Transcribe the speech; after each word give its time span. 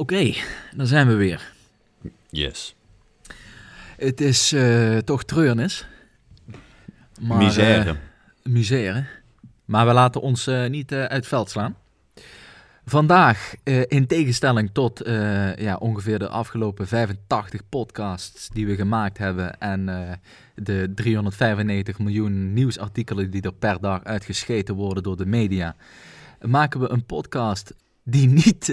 Oké, 0.00 0.32
dan 0.76 0.86
zijn 0.86 1.06
we 1.06 1.14
weer. 1.14 1.52
Yes. 2.30 2.74
Het 3.96 4.20
is 4.20 4.52
uh, 4.52 4.98
toch 4.98 5.24
treurnis. 5.24 5.86
Maar, 7.20 7.38
misère. 7.38 7.90
Uh, 7.90 7.96
misère. 8.42 9.04
Maar 9.64 9.86
we 9.86 9.92
laten 9.92 10.20
ons 10.20 10.48
uh, 10.48 10.66
niet 10.66 10.92
uit 10.92 11.12
het 11.12 11.26
veld 11.26 11.50
slaan. 11.50 11.76
Vandaag, 12.84 13.54
in 13.86 14.06
tegenstelling 14.06 14.70
tot 14.72 15.02
ja, 15.56 15.76
ongeveer 15.76 16.18
de 16.18 16.28
afgelopen 16.28 16.88
85 16.88 17.60
podcasts 17.68 18.48
die 18.48 18.66
we 18.66 18.74
gemaakt 18.74 19.18
hebben 19.18 19.58
en 19.58 19.86
de 20.54 20.92
395 20.94 21.98
miljoen 21.98 22.52
nieuwsartikelen 22.52 23.30
die 23.30 23.42
er 23.42 23.52
per 23.52 23.80
dag 23.80 24.04
uitgescheten 24.04 24.74
worden 24.74 25.02
door 25.02 25.16
de 25.16 25.26
media, 25.26 25.76
maken 26.40 26.80
we 26.80 26.90
een 26.90 27.06
podcast 27.06 27.74
die 28.04 28.28
niet 28.28 28.72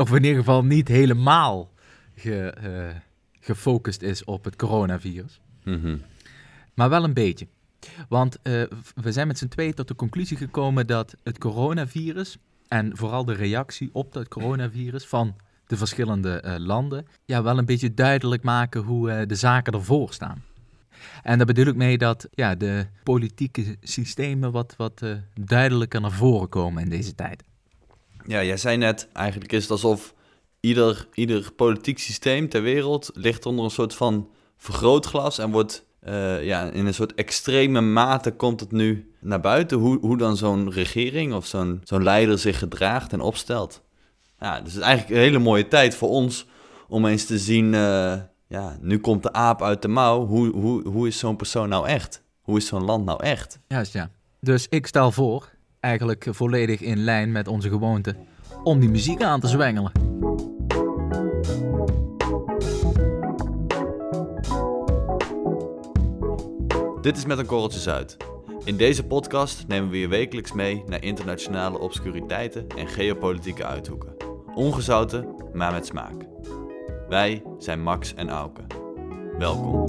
of 0.00 0.10
in 0.10 0.24
ieder 0.24 0.38
geval 0.38 0.64
niet 0.64 0.88
helemaal 0.88 1.70
ge, 2.14 2.50
eh, 2.50 2.96
gefocust 3.40 4.02
is 4.02 4.24
op 4.24 4.44
het 4.44 4.56
coronavirus. 4.56 5.40
Mhm. 5.64 5.96
Maar 6.74 6.88
wel 6.88 7.04
een 7.04 7.14
beetje. 7.14 7.46
Want 8.08 8.36
uh, 8.42 8.62
we 8.94 9.12
zijn 9.12 9.26
met 9.26 9.38
z'n 9.38 9.48
tweeën 9.48 9.74
tot 9.74 9.88
de 9.88 9.94
conclusie 9.94 10.36
gekomen 10.36 10.86
dat 10.86 11.16
het 11.22 11.38
coronavirus 11.38 12.38
en 12.68 12.96
vooral 12.96 13.24
de 13.24 13.32
reactie 13.32 13.90
op 13.92 14.12
dat 14.12 14.28
coronavirus 14.28 15.06
van 15.06 15.36
de 15.66 15.76
verschillende 15.76 16.42
uh, 16.44 16.54
landen, 16.58 17.06
ja, 17.24 17.42
wel 17.42 17.58
een 17.58 17.64
beetje 17.64 17.94
duidelijk 17.94 18.42
maken 18.42 18.82
hoe 18.82 19.26
de 19.26 19.34
zaken 19.34 19.72
ervoor 19.72 20.12
staan. 20.12 20.42
En 21.22 21.36
daar 21.36 21.46
bedoel 21.46 21.66
ik 21.66 21.76
mee 21.76 21.98
dat 21.98 22.28
ja, 22.30 22.54
de 22.54 22.86
politieke 23.02 23.76
systemen 23.82 24.52
wat, 24.52 24.74
wat 24.76 25.02
duidelijker 25.40 26.00
naar 26.00 26.12
voren 26.12 26.48
komen 26.48 26.82
in 26.82 26.88
deze 26.88 27.14
tijd. 27.14 27.42
Ja, 28.26 28.44
jij 28.44 28.56
zei 28.56 28.76
net, 28.76 29.08
eigenlijk 29.12 29.52
is 29.52 29.62
het 29.62 29.70
alsof 29.70 30.14
ieder, 30.60 31.08
ieder 31.14 31.52
politiek 31.52 31.98
systeem 31.98 32.48
ter 32.48 32.62
wereld 32.62 33.10
ligt 33.14 33.46
onder 33.46 33.64
een 33.64 33.70
soort 33.70 33.94
van 33.94 34.28
vergrootglas 34.56 35.38
en 35.38 35.50
wordt 35.50 35.84
uh, 36.08 36.44
ja, 36.44 36.70
in 36.70 36.86
een 36.86 36.94
soort 36.94 37.14
extreme 37.14 37.80
mate 37.80 38.30
komt 38.30 38.60
het 38.60 38.72
nu 38.72 39.12
naar 39.20 39.40
buiten 39.40 39.78
hoe, 39.78 39.98
hoe 40.00 40.16
dan 40.16 40.36
zo'n 40.36 40.70
regering 40.70 41.34
of 41.34 41.46
zo'n 41.46 41.80
zo'n 41.84 42.02
leider 42.02 42.38
zich 42.38 42.58
gedraagt 42.58 43.12
en 43.12 43.20
opstelt. 43.20 43.82
Ja, 44.38 44.60
dus 44.60 44.72
het 44.72 44.82
is 44.82 44.88
eigenlijk 44.88 45.16
een 45.16 45.26
hele 45.26 45.38
mooie 45.38 45.68
tijd 45.68 45.94
voor 45.94 46.08
ons 46.08 46.46
om 46.88 47.06
eens 47.06 47.26
te 47.26 47.38
zien, 47.38 47.72
uh, 47.72 48.14
ja, 48.46 48.78
nu 48.80 48.98
komt 48.98 49.22
de 49.22 49.32
aap 49.32 49.62
uit 49.62 49.82
de 49.82 49.88
mouw. 49.88 50.26
Hoe, 50.26 50.52
hoe, 50.52 50.88
hoe 50.88 51.06
is 51.06 51.18
zo'n 51.18 51.36
persoon 51.36 51.68
nou 51.68 51.86
echt? 51.86 52.22
Hoe 52.40 52.56
is 52.56 52.66
zo'n 52.66 52.84
land 52.84 53.04
nou 53.04 53.22
echt? 53.22 53.58
Juist, 53.68 53.92
ja. 53.92 54.10
Dus 54.40 54.66
ik 54.68 54.86
stel 54.86 55.12
voor 55.12 55.50
eigenlijk 55.80 56.26
volledig 56.30 56.80
in 56.80 56.98
lijn 56.98 57.32
met 57.32 57.48
onze 57.48 57.68
gewoonte 57.68 58.16
om 58.62 58.80
die 58.80 58.88
muziek 58.88 59.22
aan 59.22 59.40
te 59.40 59.46
zwengelen. 59.46 59.92
Dit 67.00 67.16
is 67.16 67.24
met 67.24 67.38
een 67.38 67.46
korreltje 67.46 67.80
zuid. 67.80 68.16
In 68.64 68.76
deze 68.76 69.06
podcast 69.06 69.64
nemen 69.68 69.90
we 69.90 69.98
je 69.98 70.08
wekelijks 70.08 70.52
mee 70.52 70.82
naar 70.86 71.02
internationale 71.02 71.78
obscuriteiten 71.78 72.66
en 72.76 72.88
geopolitieke 72.88 73.64
uithoeken. 73.64 74.16
Ongezouten, 74.54 75.34
maar 75.52 75.72
met 75.72 75.86
smaak. 75.86 76.26
Wij 77.08 77.42
zijn 77.58 77.82
Max 77.82 78.14
en 78.14 78.30
Auke. 78.30 78.62
Welkom. 79.38 79.84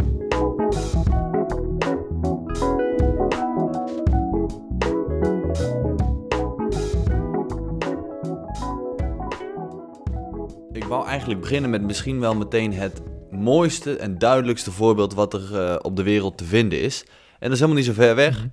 Eigenlijk 11.21 11.49
beginnen 11.49 11.69
met 11.69 11.87
misschien 11.87 12.19
wel 12.19 12.35
meteen 12.35 12.73
het 12.73 13.01
mooiste 13.31 13.95
en 13.95 14.17
duidelijkste 14.17 14.71
voorbeeld 14.71 15.13
wat 15.13 15.33
er 15.33 15.49
uh, 15.51 15.75
op 15.81 15.95
de 15.95 16.03
wereld 16.03 16.37
te 16.37 16.43
vinden 16.43 16.81
is. 16.81 17.03
En 17.05 17.39
dat 17.39 17.51
is 17.51 17.59
helemaal 17.59 17.77
niet 17.77 17.85
zo 17.85 17.93
ver 17.93 18.15
weg. 18.15 18.37
Mhm. 18.37 18.47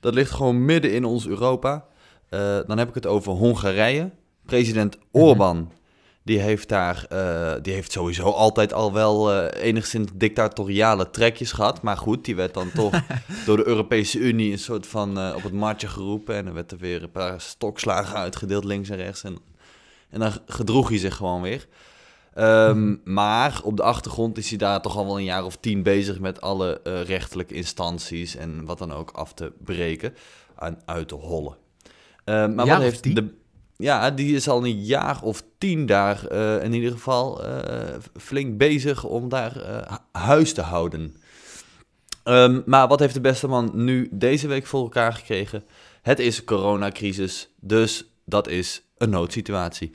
Dat 0.00 0.14
ligt 0.14 0.30
gewoon 0.30 0.64
midden 0.64 0.92
in 0.92 1.04
ons 1.04 1.26
Europa. 1.26 1.84
Uh, 2.30 2.58
dan 2.66 2.78
heb 2.78 2.88
ik 2.88 2.94
het 2.94 3.06
over 3.06 3.32
Hongarije. 3.32 4.10
President 4.46 4.98
mhm. 4.98 5.24
Orbán, 5.24 5.72
die 6.22 6.38
heeft 6.38 6.68
daar, 6.68 7.06
uh, 7.12 7.52
die 7.62 7.72
heeft 7.72 7.92
sowieso 7.92 8.24
altijd 8.30 8.72
al 8.72 8.92
wel 8.92 9.46
enigszins 9.48 10.10
dictatoriale 10.14 11.10
trekjes 11.10 11.52
gehad. 11.52 11.82
Maar 11.82 11.96
goed, 11.96 12.24
die 12.24 12.36
werd 12.36 12.54
dan 12.54 12.70
toch 12.74 13.02
door 13.46 13.56
de 13.56 13.66
Europese 13.66 14.18
Unie 14.18 14.52
een 14.52 14.58
soort 14.58 14.86
van 14.86 15.34
op 15.34 15.42
het 15.42 15.52
matje 15.52 15.88
geroepen. 15.88 16.34
En 16.34 16.44
dan 16.44 16.54
werd 16.54 16.72
er 16.72 16.78
weer 16.78 17.02
een 17.02 17.10
paar 17.10 17.40
stokslagen 17.40 18.16
uitgedeeld 18.16 18.64
links 18.64 18.88
en 18.88 18.96
rechts. 18.96 19.24
En 19.24 19.38
en 20.12 20.20
dan 20.20 20.32
gedroeg 20.46 20.88
hij 20.88 20.98
zich 20.98 21.16
gewoon 21.16 21.42
weer. 21.42 21.66
Ehm, 22.34 22.96
maar 23.04 23.60
op 23.64 23.76
de 23.76 23.82
achtergrond 23.82 24.38
is 24.38 24.48
hij 24.48 24.58
daar 24.58 24.82
toch 24.82 24.96
al 24.96 25.06
wel 25.06 25.18
een 25.18 25.24
jaar 25.24 25.44
of 25.44 25.56
tien 25.56 25.82
bezig 25.82 26.18
met 26.18 26.40
alle 26.40 26.80
uh, 26.84 27.02
rechterlijke 27.02 27.54
instanties 27.54 28.36
en 28.36 28.64
wat 28.64 28.78
dan 28.78 28.92
ook 28.92 29.10
af 29.10 29.34
te 29.34 29.52
breken 29.64 30.14
en 30.58 30.78
uit 30.84 31.08
te 31.08 31.14
hollen. 31.14 31.56
Uh, 32.24 32.48
maar 32.48 32.66
wat 32.66 32.78
heeft 32.78 33.02
die? 33.02 33.14
de. 33.14 33.40
Ja, 33.76 34.10
die 34.10 34.34
is 34.34 34.48
al 34.48 34.64
een 34.64 34.84
jaar 34.84 35.22
of 35.22 35.42
tien 35.58 35.86
daar 35.86 36.32
uh, 36.32 36.62
in 36.62 36.72
ieder 36.72 36.90
geval 36.90 37.44
eh, 37.44 37.98
flink 38.16 38.58
bezig 38.58 39.04
om 39.04 39.28
daar 39.28 39.54
huis 40.12 40.52
te 40.52 40.60
houden. 40.60 41.16
Um, 42.24 42.62
maar 42.66 42.88
wat 42.88 43.00
heeft 43.00 43.14
de 43.14 43.20
beste 43.20 43.48
man 43.48 43.70
nu 43.74 44.08
deze 44.10 44.46
week 44.48 44.66
voor 44.66 44.82
elkaar 44.82 45.12
gekregen? 45.12 45.64
Het 46.02 46.18
is 46.18 46.44
coronacrisis, 46.44 47.48
dus 47.60 48.04
dat 48.24 48.48
is 48.48 48.82
een 48.96 49.10
noodsituatie. 49.10 49.92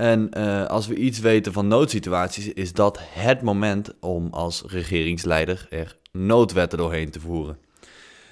En 0.00 0.30
uh, 0.36 0.66
als 0.66 0.86
we 0.86 0.94
iets 0.94 1.18
weten 1.18 1.52
van 1.52 1.68
noodsituaties, 1.68 2.52
is 2.52 2.72
dat 2.72 2.98
het 3.02 3.42
moment 3.42 3.94
om 4.00 4.28
als 4.30 4.62
regeringsleider 4.66 5.66
er 5.70 5.96
noodwetten 6.12 6.78
doorheen 6.78 7.10
te 7.10 7.20
voeren. 7.20 7.58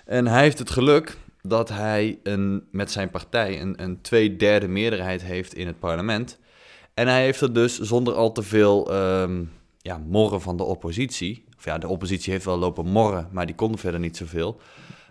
En 0.04 0.26
hij 0.26 0.42
heeft 0.42 0.58
het 0.58 0.70
geluk 0.70 1.16
dat 1.42 1.68
hij 1.68 2.18
een, 2.22 2.64
met 2.70 2.90
zijn 2.90 3.10
partij 3.10 3.60
een, 3.60 3.82
een 3.82 4.00
twee 4.00 4.36
derde 4.36 4.68
meerderheid 4.68 5.22
heeft 5.22 5.54
in 5.54 5.66
het 5.66 5.78
parlement. 5.78 6.38
En 6.94 7.06
hij 7.08 7.22
heeft 7.22 7.40
er 7.40 7.52
dus 7.52 7.80
zonder 7.80 8.14
al 8.14 8.32
te 8.32 8.42
veel 8.42 8.94
um, 8.94 9.52
ja, 9.78 9.98
morren 9.98 10.40
van 10.40 10.56
de 10.56 10.64
oppositie. 10.64 11.44
Of 11.56 11.64
ja, 11.64 11.78
de 11.78 11.88
oppositie 11.88 12.32
heeft 12.32 12.44
wel 12.44 12.58
lopen 12.58 12.86
morren, 12.86 13.28
maar 13.32 13.46
die 13.46 13.54
konden 13.54 13.80
verder 13.80 14.00
niet 14.00 14.16
zoveel. 14.16 14.60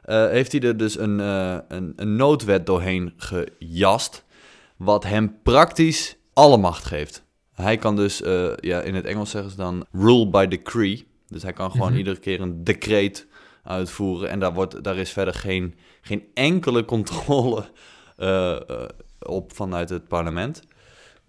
Uh, 0.05 0.29
heeft 0.29 0.51
hij 0.51 0.61
er 0.61 0.77
dus 0.77 0.99
een, 0.99 1.19
uh, 1.19 1.57
een, 1.67 1.93
een 1.95 2.15
noodwet 2.15 2.65
doorheen 2.65 3.13
gejast 3.17 4.25
wat 4.77 5.03
hem 5.03 5.37
praktisch 5.43 6.16
alle 6.37 6.57
macht 6.57 6.85
geeft. 6.85 7.23
Hij 7.53 7.77
kan 7.77 7.95
dus, 7.95 8.21
uh, 8.21 8.55
ja, 8.55 8.81
in 8.81 8.95
het 8.95 9.05
Engels 9.05 9.29
zeggen 9.29 9.51
ze 9.51 9.57
dan 9.57 9.85
rule 9.91 10.29
by 10.29 10.45
decree. 10.45 11.07
Dus 11.27 11.43
hij 11.43 11.53
kan 11.53 11.71
gewoon 11.71 11.89
mhm. 11.89 11.97
iedere 11.97 12.19
keer 12.19 12.41
een 12.41 12.63
decreet 12.63 13.27
uitvoeren. 13.63 14.29
En 14.29 14.39
daar, 14.39 14.53
wordt, 14.53 14.83
daar 14.83 14.97
is 14.97 15.11
verder 15.11 15.33
geen, 15.33 15.75
geen 16.01 16.23
enkele 16.33 16.85
controle 16.93 17.65
uh, 18.17 18.59
uh, 18.69 18.85
op 19.19 19.53
vanuit 19.55 19.89
het 19.89 20.07
parlement. 20.07 20.63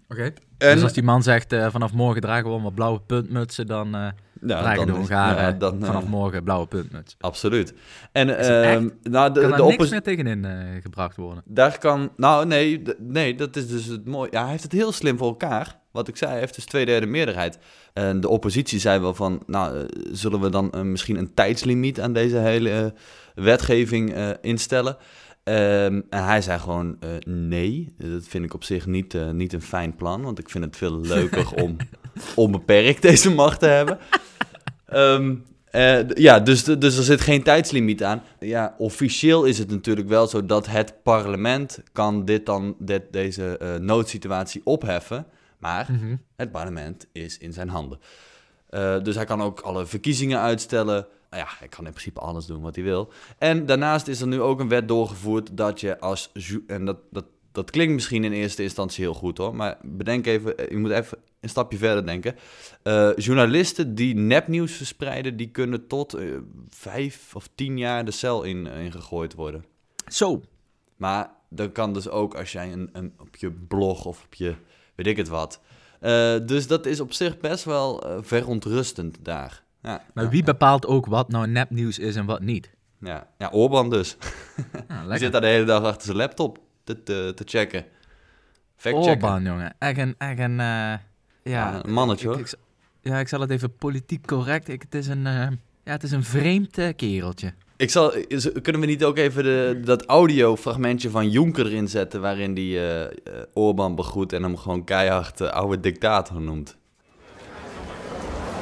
Oké. 0.09 0.33
Dus 0.57 0.83
als 0.83 0.93
die 0.93 1.03
man 1.03 1.23
zegt, 1.23 1.55
vanaf 1.69 1.93
morgen 1.93 2.21
dragen 2.21 2.43
we 2.43 2.49
allemaal 2.49 2.71
blauwe 2.71 2.99
puntmutsen, 2.99 3.67
dan 3.67 4.13
ja, 4.47 4.85
de 4.85 4.91
Hongaren 4.91 5.43
ja, 5.43 5.51
dan, 5.51 5.79
vanaf 5.85 6.07
morgen 6.07 6.43
blauwe 6.43 6.67
puntmuts. 6.67 7.15
Absoluut. 7.19 7.73
En 8.11 8.27
uh, 8.27 8.89
nou, 9.11 9.33
de, 9.33 9.39
kan 9.39 9.49
daar 9.49 9.67
niks 9.67 9.89
meer 9.89 10.01
tegenin 10.01 10.43
uh, 10.43 10.81
gebracht 10.81 11.15
worden? 11.15 11.43
Daar 11.45 11.77
kan, 11.77 12.11
nou 12.15 12.45
nee, 12.45 12.81
nee, 12.97 13.35
dat 13.35 13.55
is 13.55 13.67
dus 13.67 13.85
het 13.85 14.05
mooie. 14.05 14.29
Ja, 14.31 14.41
hij 14.41 14.51
heeft 14.51 14.63
het 14.63 14.71
heel 14.71 14.91
slim 14.91 15.17
voor 15.17 15.27
elkaar. 15.27 15.77
Wat 15.91 16.07
ik 16.07 16.17
zei, 16.17 16.31
hij 16.31 16.39
heeft 16.39 16.55
dus 16.55 16.65
twee 16.65 16.85
derde 16.85 17.05
meerderheid. 17.05 17.59
En 17.93 18.21
de 18.21 18.29
oppositie 18.29 18.79
zei 18.79 18.99
wel 18.99 19.13
van, 19.13 19.43
nou, 19.45 19.77
eh, 19.77 19.83
zullen 20.11 20.39
we 20.39 20.49
dan 20.49 20.71
uh, 20.75 20.81
misschien 20.81 21.15
een 21.15 21.33
tijdslimiet 21.33 22.01
aan 22.01 22.13
deze 22.13 22.37
hele 22.37 22.93
wetgeving 23.35 24.15
instellen? 24.41 24.97
Um, 25.43 26.05
en 26.09 26.23
hij 26.25 26.41
zei 26.41 26.59
gewoon 26.59 26.97
uh, 27.03 27.09
nee. 27.25 27.93
Dat 27.97 28.27
vind 28.27 28.45
ik 28.45 28.53
op 28.53 28.63
zich 28.63 28.85
niet, 28.85 29.13
uh, 29.13 29.29
niet 29.29 29.53
een 29.53 29.61
fijn 29.61 29.95
plan. 29.95 30.21
Want 30.21 30.39
ik 30.39 30.49
vind 30.49 30.63
het 30.63 30.77
veel 30.77 30.99
leuker 30.99 31.53
om 31.63 31.77
onbeperkt 32.35 33.01
deze 33.01 33.31
macht 33.31 33.59
te 33.59 33.65
hebben. 33.65 33.99
Um, 34.93 35.45
uh, 35.71 36.09
ja, 36.09 36.39
dus, 36.39 36.63
dus 36.63 36.97
er 36.97 37.03
zit 37.03 37.21
geen 37.21 37.43
tijdslimiet 37.43 38.03
aan. 38.03 38.23
Ja, 38.39 38.75
officieel 38.77 39.43
is 39.43 39.57
het 39.57 39.69
natuurlijk 39.69 40.07
wel 40.07 40.27
zo 40.27 40.45
dat 40.45 40.67
het 40.67 40.93
parlement 41.03 41.79
kan 41.91 42.25
dit 42.25 42.45
dan, 42.45 42.75
dit, 42.79 43.03
deze 43.11 43.59
uh, 43.61 43.75
noodsituatie 43.75 44.61
opheffen. 44.63 45.25
Maar 45.57 45.87
mm 45.91 45.99
-hmm. 45.99 46.21
het 46.35 46.51
parlement 46.51 47.07
is 47.11 47.37
in 47.37 47.53
zijn 47.53 47.69
handen. 47.69 47.99
Uh, 48.69 49.03
dus 49.03 49.15
hij 49.15 49.25
kan 49.25 49.41
ook 49.41 49.59
alle 49.59 49.85
verkiezingen 49.85 50.39
uitstellen. 50.39 51.07
Nou 51.29 51.43
ja, 51.43 51.49
hij 51.59 51.67
kan 51.67 51.85
in 51.85 51.91
principe 51.91 52.19
alles 52.19 52.45
doen 52.45 52.61
wat 52.61 52.75
hij 52.75 52.83
wil. 52.83 53.11
En 53.37 53.65
daarnaast 53.65 54.07
is 54.07 54.21
er 54.21 54.27
nu 54.27 54.41
ook 54.41 54.59
een 54.59 54.69
wet 54.69 54.87
doorgevoerd 54.87 55.57
dat 55.57 55.79
je 55.79 55.99
als... 55.99 56.31
En 56.67 56.85
dat, 56.85 56.97
dat, 57.11 57.25
dat 57.59 57.71
klinkt 57.71 57.93
misschien 57.93 58.23
in 58.23 58.31
eerste 58.31 58.63
instantie 58.63 59.03
heel 59.03 59.13
goed 59.13 59.37
hoor. 59.37 59.55
Maar 59.55 59.77
bedenk 59.81 60.25
even, 60.25 60.53
je 60.69 60.77
moet 60.77 60.91
even 60.91 61.17
een 61.39 61.49
stapje 61.49 61.77
verder 61.77 62.05
denken. 62.05 62.35
Uh, 62.83 63.09
journalisten 63.15 63.95
die 63.95 64.15
nepnieuws 64.15 64.71
verspreiden, 64.73 65.37
die 65.37 65.49
kunnen 65.49 65.87
tot 65.87 66.15
uh, 66.15 66.37
vijf 66.69 67.35
of 67.35 67.49
tien 67.55 67.77
jaar 67.77 68.05
de 68.05 68.11
cel 68.11 68.43
in, 68.43 68.67
in 68.67 68.91
gegooid 68.91 69.33
worden. 69.33 69.65
Zo. 70.07 70.41
Maar 70.95 71.29
dan 71.49 71.71
kan 71.71 71.93
dus 71.93 72.09
ook 72.09 72.35
als 72.35 72.51
jij 72.51 72.71
een, 72.71 72.89
een, 72.93 73.13
op 73.19 73.35
je 73.35 73.51
blog 73.51 74.05
of 74.05 74.23
op 74.23 74.33
je, 74.33 74.55
weet 74.95 75.07
ik 75.07 75.17
het 75.17 75.27
wat, 75.27 75.61
Eh, 75.99 76.35
dus 76.45 76.67
dat 76.67 76.85
is 76.85 76.99
op 76.99 77.13
zich 77.13 77.39
best 77.39 77.63
wel 77.63 78.03
eh, 78.03 78.17
verontrustend 78.21 79.17
daar. 79.21 79.63
Ja, 79.81 80.03
Maar 80.13 80.23
ja, 80.23 80.29
wie 80.29 80.43
bepaalt 80.43 80.85
ook 80.85 81.05
wat 81.05 81.29
nou 81.29 81.47
nepnieuws 81.47 81.99
is 81.99 82.15
en 82.15 82.25
wat 82.25 82.41
niet? 82.41 82.71
Ja, 82.99 83.27
ja 83.37 83.49
Orban 83.49 83.89
dus. 83.89 84.17
Nou, 84.17 84.71
Die 84.87 84.97
lekker. 84.97 85.17
zit 85.17 85.31
daar 85.31 85.41
de 85.41 85.47
hele 85.47 85.65
dag 85.65 85.83
achter 85.83 86.05
zijn 86.05 86.17
laptop 86.17 86.59
te, 86.95 87.03
te, 87.03 87.31
te 87.35 87.43
checken. 87.45 87.85
Fact-checken. 88.77 89.11
Orban, 89.11 89.43
jongen. 89.43 89.73
Echt 89.79 89.97
een, 89.97 90.15
echt 90.17 90.39
een, 90.39 90.59
eh, 90.59 90.93
ja, 91.43 91.81
een 91.83 91.93
mannetje, 91.93 92.27
ik- 92.27 92.33
hoor. 92.33 92.41
ik- 92.41 92.53
ja, 93.01 93.19
ik 93.19 93.27
zal 93.27 93.39
het 93.39 93.49
even 93.49 93.75
politiek 93.75 94.27
correct. 94.27 94.67
Ik, 94.69 94.81
het, 94.81 94.95
is 94.95 95.07
een, 95.07 95.27
eh, 95.27 95.47
ja, 95.83 95.91
het 95.91 96.03
is 96.03 96.11
een 96.11 96.23
vreemd 96.23 96.77
eh, 96.77 96.87
kereltje. 96.95 97.53
Ik 97.77 97.89
zal, 97.89 98.13
is- 98.15 98.51
kunnen 98.61 98.81
we 98.81 98.87
niet 98.87 99.03
ook 99.03 99.17
even 99.17 99.43
de, 99.43 99.79
dat 99.83 100.05
audiofragmentje 100.05 101.09
van 101.09 101.29
Juncker 101.29 101.65
erin 101.65 101.87
zetten... 101.87 102.21
waarin 102.21 102.53
die 102.53 102.77
eh, 102.77 103.03
eh, 103.03 103.11
Orban 103.53 103.95
begroet 103.95 104.33
en 104.33 104.43
hem 104.43 104.57
gewoon 104.57 104.83
keihard 104.83 105.41
oude 105.41 105.79
dictator 105.79 106.41
noemt? 106.41 106.77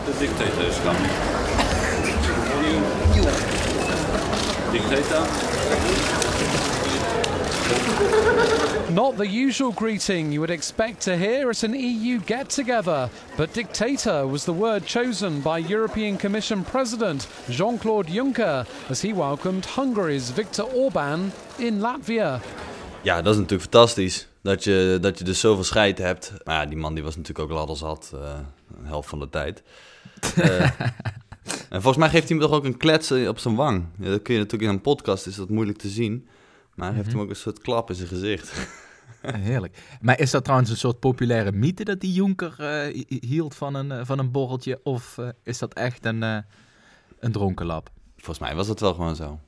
The 0.05 0.15
dictator 0.19 0.63
is 0.67 0.81
coming. 0.81 1.11
Dictator? 4.71 5.27
Not 8.89 9.17
the 9.17 9.27
usual 9.27 9.71
greeting 9.71 10.31
you 10.31 10.39
would 10.39 10.49
expect 10.49 11.01
to 11.01 11.17
hear 11.17 11.49
at 11.49 11.63
an 11.63 11.73
EU 11.73 12.19
get 12.25 12.49
together, 12.49 13.09
but 13.35 13.53
dictator 13.53 14.25
was 14.25 14.43
the 14.43 14.53
word 14.53 14.85
chosen 14.85 15.41
by 15.41 15.57
European 15.69 16.17
Commission 16.17 16.63
President 16.63 17.27
Jean 17.49 17.77
Claude 17.77 18.07
Juncker 18.07 18.65
as 18.89 19.01
he 19.01 19.13
welcomed 19.13 19.65
Hungary's 19.65 20.31
Viktor 20.31 20.63
Orban 20.63 21.31
in 21.57 21.79
Latvia. 21.79 22.41
Ja, 23.01 23.21
dat 23.21 23.33
is 23.33 23.39
natuurlijk 23.39 23.69
fantastisch. 23.71 24.27
Dat 24.41 24.63
je, 24.63 24.97
dat 25.01 25.17
je 25.17 25.23
dus 25.23 25.39
zoveel 25.39 25.63
scheid 25.63 25.97
hebt. 25.97 26.33
Maar 26.43 26.55
ja, 26.55 26.65
die 26.65 26.77
man 26.77 26.93
die 26.93 27.03
was 27.03 27.15
natuurlijk 27.15 27.51
ook 27.51 27.57
ladders 27.57 27.81
uh, 27.81 28.19
een 28.77 28.85
helft 28.85 29.09
van 29.09 29.19
de 29.19 29.29
tijd. 29.29 29.63
Uh, 30.37 30.61
en 31.69 31.81
volgens 31.81 31.97
mij 31.97 32.09
geeft 32.09 32.29
hij 32.29 32.37
hem 32.37 32.47
toch 32.47 32.57
ook 32.57 32.65
een 32.65 32.77
klets 32.77 33.11
eh, 33.11 33.27
op 33.27 33.39
zijn 33.39 33.55
wang. 33.55 33.85
Ja, 33.99 34.09
dat 34.09 34.21
kun 34.21 34.33
je 34.33 34.39
natuurlijk 34.39 34.69
in 34.69 34.75
een 34.75 34.81
podcast, 34.81 35.27
is 35.27 35.35
dat 35.35 35.49
moeilijk 35.49 35.77
te 35.77 35.89
zien. 35.89 36.27
Maar 36.77 36.87
hij 36.87 36.95
heeft 36.95 37.07
Mhm. 37.07 37.17
hem 37.17 37.25
ook 37.25 37.29
een 37.31 37.39
soort 37.39 37.59
klap 37.59 37.89
in 37.89 37.95
zijn 37.95 38.07
gezicht. 38.07 38.51
Heerlijk. 39.21 39.77
Maar 40.01 40.19
is 40.19 40.31
dat 40.31 40.43
trouwens 40.43 40.69
een 40.69 40.77
soort 40.77 40.99
populaire 40.99 41.51
mythe 41.51 41.83
dat 41.83 41.99
die 41.99 42.13
Jonker 42.13 42.55
eh, 42.59 42.93
hi- 43.07 43.17
hield 43.27 43.55
van 43.55 43.75
een, 43.75 43.91
eh, 43.91 43.99
van 44.05 44.19
een 44.19 44.31
borreltje? 44.31 44.79
Of 44.83 45.17
eh, 45.17 45.27
is 45.43 45.57
dat 45.57 45.73
echt 45.73 46.05
een, 46.05 46.21
een 46.21 47.31
dronkenlap? 47.31 47.89
Volgens 48.15 48.39
mij 48.39 48.55
was 48.55 48.67
dat 48.67 48.79
wel 48.79 48.93
gewoon 48.93 49.15
zo. 49.15 49.39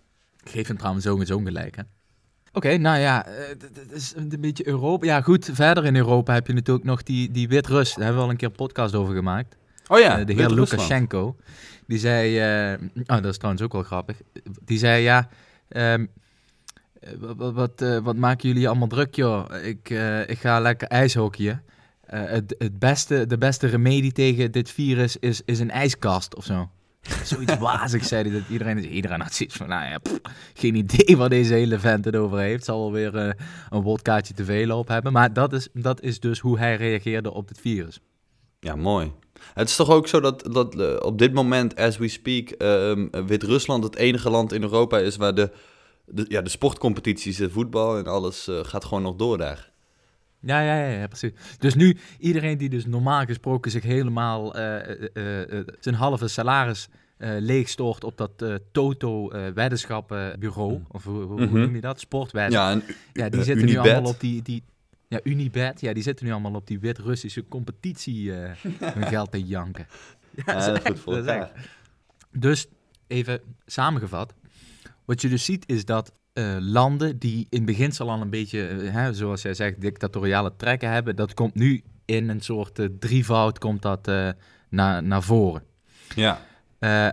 Ik 0.44 0.50
geef 0.50 0.68
hem 0.68 0.78
trouwens 0.78 1.06
zo 1.06 1.20
en 1.20 1.26
zo 1.26 1.40
gelijk, 1.40 1.76
hè? 1.76 1.81
Oké, 2.54 2.78
nou 2.78 2.98
ja, 3.00 3.22
d- 3.22 3.60
d- 3.60 3.75
het 3.75 3.92
is 3.92 4.14
een 4.16 4.34
beetje 4.40 4.68
Europa. 4.68 5.06
Ja, 5.06 5.22
goed, 5.22 5.50
verder 5.54 5.86
in 5.86 5.96
Europa 5.96 6.34
heb 6.34 6.48
je 6.48 6.54
natuurlijk 6.54 6.86
nog 6.86 7.04
die, 7.04 7.32
die 7.32 7.48
Wit-Rus. 7.48 7.90
Daar 7.94 8.04
hebben 8.04 8.16
we 8.18 8.24
al 8.24 8.30
een 8.30 8.38
keer 8.38 8.48
een 8.48 8.56
podcast 8.56 8.96
over 8.96 9.16
gemaakt. 9.16 9.58
Oh 9.88 10.00
ja, 10.00 10.24
de 10.24 10.34
heer. 10.34 10.50
Lukashenko. 10.50 11.36
Die 11.88 12.00
zei, 12.00 12.38
oh, 12.96 13.06
dat 13.06 13.25
is 13.25 13.36
trouwens 13.38 13.64
ook 13.64 13.72
wel 13.74 13.84
grappig. 13.84 14.22
Die 14.64 14.78
zei, 14.78 15.02
ja, 15.04 15.30
ehm, 15.68 16.02
eh, 16.02 16.08
wat, 17.19 17.54
wat, 17.54 17.81
eh, 17.81 17.98
wat 17.98 18.16
maken 18.16 18.48
jullie 18.50 18.68
allemaal 18.68 18.88
druk, 18.88 19.16
joh? 19.16 19.46
Ik, 19.63 19.90
eh, 19.90 20.30
ik 20.30 20.40
ga 20.40 20.60
lekker 20.60 20.88
ijshockeyen. 20.88 21.63
Eh, 22.01 22.22
het, 22.25 22.56
het 22.57 22.80
beste, 22.80 23.25
de 23.28 23.38
beste 23.38 23.68
remedie 23.68 24.12
tegen 24.12 24.51
dit 24.51 24.72
virus 24.72 25.18
is, 25.18 25.42
is 25.46 25.60
een 25.60 25.72
ijskast 25.72 26.36
of 26.36 26.46
zo. 26.46 26.69
Zoiets 27.24 27.57
wazigs 27.68 28.07
zei 28.07 28.24
hij. 28.30 28.40
Dat 28.40 28.50
iedereen, 28.50 28.78
is- 28.78 28.86
iedereen 28.86 29.22
had 29.22 29.34
zoiets 29.34 29.56
van, 29.56 29.68
nou 29.68 29.90
ja, 29.90 29.98
pff, 29.98 30.19
geen 30.54 30.75
idee 30.75 31.18
waar 31.18 31.30
deze 31.30 31.54
hele 31.54 31.80
vent 31.80 32.06
het 32.06 32.16
over 32.16 32.38
heeft. 32.40 32.66
Zal 32.66 32.80
wel 32.80 32.92
weer 32.92 33.16
eh, 33.18 33.34
een 33.69 33.81
wodkaartje 33.81 34.34
te 34.34 34.46
veel 34.46 34.78
op 34.78 34.88
hebben. 34.88 35.12
Maar 35.13 35.34
dat 35.34 35.54
is, 35.54 35.68
dat 35.74 36.01
is 36.01 36.19
dus 36.19 36.40
hoe 36.40 36.57
hij 36.57 36.75
reageerde 36.75 37.31
op 37.34 37.48
het 37.48 37.60
virus. 37.60 38.00
Ja, 38.60 38.75
mooi. 38.75 39.12
Het 39.54 39.69
is 39.69 39.75
toch 39.75 39.90
ook 39.90 40.07
zo 40.07 40.19
dat, 40.19 40.50
dat 40.54 40.80
eh, 40.80 40.96
op 41.00 41.18
dit 41.18 41.34
moment, 41.34 41.75
as 41.75 41.98
we 41.98 42.07
speak, 42.07 42.50
ehm, 42.50 43.07
Wit-Rusland 43.25 43.84
het 43.84 43.96
enige 43.96 44.30
land 44.30 44.54
in 44.54 44.62
Europa 44.62 44.98
is 44.98 45.16
waar 45.16 45.36
de, 45.36 45.51
de, 46.12 46.26
ja, 46.28 46.42
de 46.42 46.50
sportcompetities, 46.50 47.38
de 47.38 47.50
voetbal 47.50 47.98
en 47.98 48.06
alles 48.06 48.48
uh, 48.48 48.60
gaat 48.64 48.86
gewoon 48.86 49.04
nog 49.04 49.16
door 49.16 49.38
daar. 49.38 49.72
Ja, 50.42 50.62
ja, 50.62 50.76
ja, 50.76 50.88
ja, 51.00 51.08
precies. 51.08 51.32
Dus 51.58 51.76
nu, 51.76 51.98
iedereen 52.20 52.58
die 52.58 52.70
dus 52.70 52.86
normaal 52.86 53.26
gesproken 53.26 53.72
zich 53.72 53.84
helemaal 53.84 54.58
uh, 54.58 54.76
uh, 55.14 55.48
uh, 55.48 55.60
zijn 55.80 55.96
halve 55.96 56.28
salaris 56.28 56.90
leegstort 57.40 58.04
op 58.04 58.18
dat 58.18 58.32
Toto-weddenschappenbureau, 58.72 60.74
Mm. 60.74 60.86
of 60.88 61.04
hoe, 61.04 61.24
hoe, 61.24 61.46
hoe 61.46 61.60
noem 61.60 61.76
je 61.76 61.82
dat? 61.82 62.00
Sportwedden. 62.00 62.60
Ja, 62.60 62.72
en, 62.72 62.84
ja 63.14 63.30
die 63.30 63.44
zitten 63.44 63.66
nu 63.66 63.78
allemaal 63.78 64.12
op 64.12 64.20
die... 64.20 64.42
die 64.42 64.64
ja, 65.08 65.20
Unibet, 65.24 65.82
ja, 65.82 65.94
die 65.94 66.04
zitten 66.04 66.26
nu 66.26 66.32
allemaal 66.32 66.54
op 66.54 66.68
die 66.68 66.80
Wit-Russische 66.80 67.48
competitie 67.48 68.32
hun 68.96 69.08
geld 69.08 69.32
te 69.32 69.44
janken. 69.44 69.88
Ja, 70.46 70.66
dat 70.66 70.78
is 70.78 70.84
goed 70.84 71.00
voor 71.00 71.16
elkaar. 71.16 71.52
Dus, 72.32 72.68
even 73.08 73.42
samengevat. 73.66 74.34
Wat 75.10 75.22
je 75.22 75.30
dus 75.30 75.46
ziet 75.46 75.64
is 75.68 75.86
dat 75.86 76.12
uh, 76.34 76.58
landen 76.60 77.20
die 77.20 77.48
in 77.50 77.66
beginsel 77.66 78.10
al 78.10 78.22
een 78.22 78.30
beetje, 78.30 78.70
uh, 78.70 78.92
hè, 78.94 79.14
zoals 79.14 79.42
jij 79.42 79.54
zegt, 79.54 79.82
dictatoriale 79.82 80.54
trekken 80.58 80.92
hebben, 80.92 81.16
dat 81.16 81.34
komt 81.34 81.56
nu 81.56 81.84
in 82.06 82.30
een 82.30 82.42
soort 82.42 82.80
uh, 82.80 82.88
drievoud 83.00 83.60
komt 83.60 83.82
dat 83.82 84.12
naar, 84.70 85.04
naar 85.04 85.24
voren. 85.24 85.64
Ja. 86.16 86.42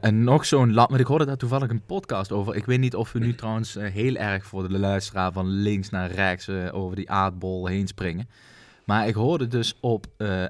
en 0.00 0.24
nog 0.24 0.46
zo'n 0.46 0.72
land, 0.72 0.90
maar 0.90 1.00
ik 1.00 1.06
hoorde 1.06 1.24
daar 1.24 1.36
toevallig 1.36 1.70
een 1.70 1.86
podcast 1.86 2.32
over. 2.32 2.54
Ik 2.54 2.64
weet 2.64 2.78
niet 2.78 2.94
of 2.94 3.12
we 3.12 3.18
nu 3.18 3.34
trouwens 3.34 3.74
heel 3.74 4.14
erg 4.14 4.46
voor 4.46 4.68
de 4.68 4.78
luisteraar 4.78 5.32
van 5.32 5.46
links 5.46 5.90
naar 5.90 6.10
rechts 6.10 6.48
over 6.48 6.96
die 6.96 7.10
aardbol 7.10 7.66
heen 7.66 7.86
springen. 7.86 8.28
Maar 8.84 9.08
ik 9.08 9.14
hoorde 9.14 9.46
dus 9.46 9.76
op 9.80 10.06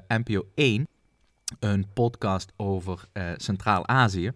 NPO 0.07 0.45
1 0.55 0.87
een 1.59 1.85
podcast 1.93 2.53
over 2.55 3.07
Centraal-Azië 3.37 4.31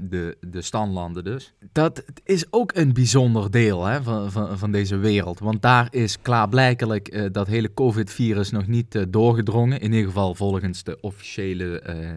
de, 0.00 0.36
de 0.40 0.62
standlanden 0.62 1.24
dus. 1.24 1.52
Dat 1.72 2.04
is 2.24 2.44
ook 2.50 2.72
een 2.74 2.92
bijzonder 2.92 3.50
deel 3.50 3.84
hè, 3.84 4.02
van, 4.02 4.32
van, 4.32 4.58
van 4.58 4.72
deze 4.72 4.96
wereld. 4.96 5.38
Want 5.38 5.62
daar 5.62 5.88
is 5.90 6.20
klaarblijkelijk 6.22 7.14
uh, 7.14 7.26
dat 7.32 7.46
hele 7.46 7.74
COVID-virus 7.74 8.50
nog 8.50 8.66
niet 8.66 8.94
uh, 8.94 9.02
doorgedrongen. 9.08 9.80
In 9.80 9.92
ieder 9.92 10.06
geval 10.06 10.34
volgens 10.34 10.84
de 10.84 10.98
officiële 11.00 11.82
uh, 11.88 12.08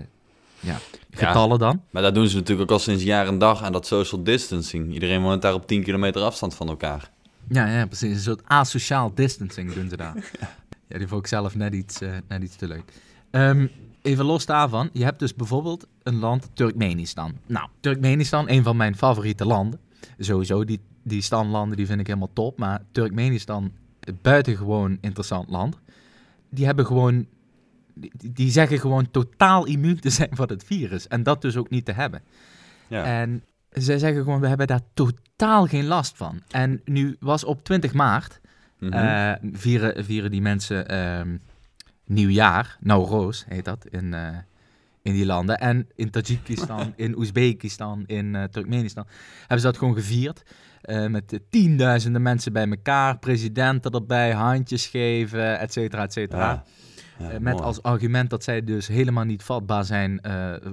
ja, 0.59 0.77
getallen 1.11 1.51
ja, 1.51 1.57
dan. 1.57 1.81
Maar 1.89 2.01
dat 2.01 2.13
doen 2.13 2.27
ze 2.27 2.35
natuurlijk 2.35 2.71
ook 2.71 2.77
al 2.77 2.83
sinds 2.83 3.03
jaar 3.03 3.27
en 3.27 3.37
dag 3.37 3.63
aan 3.63 3.71
dat 3.71 3.87
social 3.87 4.23
distancing. 4.23 4.93
Iedereen 4.93 5.21
woont 5.21 5.41
daar 5.41 5.53
op 5.53 5.67
10 5.67 5.83
kilometer 5.83 6.21
afstand 6.21 6.55
van 6.55 6.67
elkaar. 6.67 7.11
Ja, 7.49 7.67
ja 7.67 7.85
precies. 7.85 8.15
Een 8.15 8.21
soort 8.21 8.41
asociaal 8.45 9.11
distancing 9.15 9.73
doen 9.73 9.89
ze 9.89 9.97
daar. 9.97 10.15
ja. 10.87 10.97
die 10.97 11.07
vond 11.07 11.21
ik 11.21 11.27
zelf 11.27 11.55
net 11.55 11.73
iets, 11.73 11.99
net 12.27 12.43
iets 12.43 12.55
te 12.55 12.67
leuk. 12.67 12.83
Um, 13.31 13.71
even 14.01 14.25
los 14.25 14.45
daarvan, 14.45 14.89
je 14.93 15.03
hebt 15.03 15.19
dus 15.19 15.35
bijvoorbeeld 15.35 15.87
een 16.03 16.15
land, 16.15 16.49
Turkmenistan. 16.53 17.33
Nou, 17.45 17.67
Turkmenistan, 17.79 18.49
een 18.49 18.63
van 18.63 18.77
mijn 18.77 18.95
favoriete 18.95 19.45
landen. 19.45 19.79
Sowieso, 20.17 20.65
die, 20.65 20.79
die 21.03 21.21
standlanden, 21.21 21.77
die 21.77 21.85
vind 21.85 21.99
ik 21.99 22.07
helemaal 22.07 22.33
top. 22.33 22.57
Maar 22.57 22.81
Turkmenistan, 22.91 23.71
buitengewoon 24.21 24.97
interessant 25.01 25.49
land. 25.49 25.79
Die 26.49 26.65
hebben 26.65 26.85
gewoon, 26.85 27.25
die, 28.17 28.51
zeggen 28.51 28.79
gewoon 28.79 29.11
totaal 29.11 29.65
immuun 29.65 29.99
te 29.99 30.09
zijn 30.09 30.29
voor 30.31 30.47
het 30.47 30.63
virus. 30.63 31.07
En 31.07 31.23
dat 31.23 31.41
dus 31.41 31.57
ook 31.57 31.69
niet 31.69 31.85
te 31.85 31.91
hebben. 31.91 32.21
Ja. 32.87 33.03
En 33.03 33.43
zij 33.69 33.97
zeggen 33.97 34.23
gewoon, 34.23 34.39
we 34.39 34.47
hebben 34.47 34.67
daar 34.67 34.81
totaal 34.93 35.65
geen 35.65 35.85
last 35.85 36.17
van. 36.17 36.41
En 36.49 36.81
nu 36.85 37.15
was 37.19 37.43
op 37.43 37.63
20 37.63 37.93
maart, 37.93 38.41
mm 38.79 38.91
-hmm. 38.91 39.03
uh, 39.03 39.33
vieren, 39.59 40.05
vieren 40.05 40.31
die 40.31 40.41
mensen... 40.41 40.93
Uh, 40.93 41.35
nieuwjaar, 42.11 42.77
Nowroz 42.79 43.43
heet 43.47 43.65
dat, 43.65 43.85
in, 43.89 44.13
uh, 44.13 44.27
in 45.01 45.13
die 45.13 45.25
landen. 45.25 45.57
En 45.57 45.87
in 45.95 46.09
Tajikistan, 46.09 46.93
in 47.05 47.17
Oezbekistan, 47.17 48.03
in 48.05 48.33
uh, 48.33 48.43
Turkmenistan 48.43 49.05
hebben 49.39 49.59
ze 49.59 49.65
dat 49.65 49.77
gewoon 49.77 49.95
gevierd. 49.95 50.43
Uh, 50.85 51.07
met 51.07 51.39
tienduizenden 51.49 52.21
mensen 52.21 52.53
bij 52.53 52.69
elkaar, 52.69 53.17
presidenten 53.17 53.91
erbij, 53.91 54.31
handjes 54.31 54.87
geven, 54.87 55.59
et 55.59 55.73
cetera, 55.73 56.03
et 56.03 56.13
cetera. 56.13 56.49
Ja. 56.49 56.63
Ja, 57.17 57.27
met 57.27 57.53
mooi. 57.53 57.65
als 57.65 57.83
argument 57.83 58.29
dat 58.29 58.43
zij 58.43 58.63
dus 58.63 58.87
helemaal 58.87 59.23
niet 59.23 59.43
vatbaar 59.43 59.85
zijn 59.85 60.21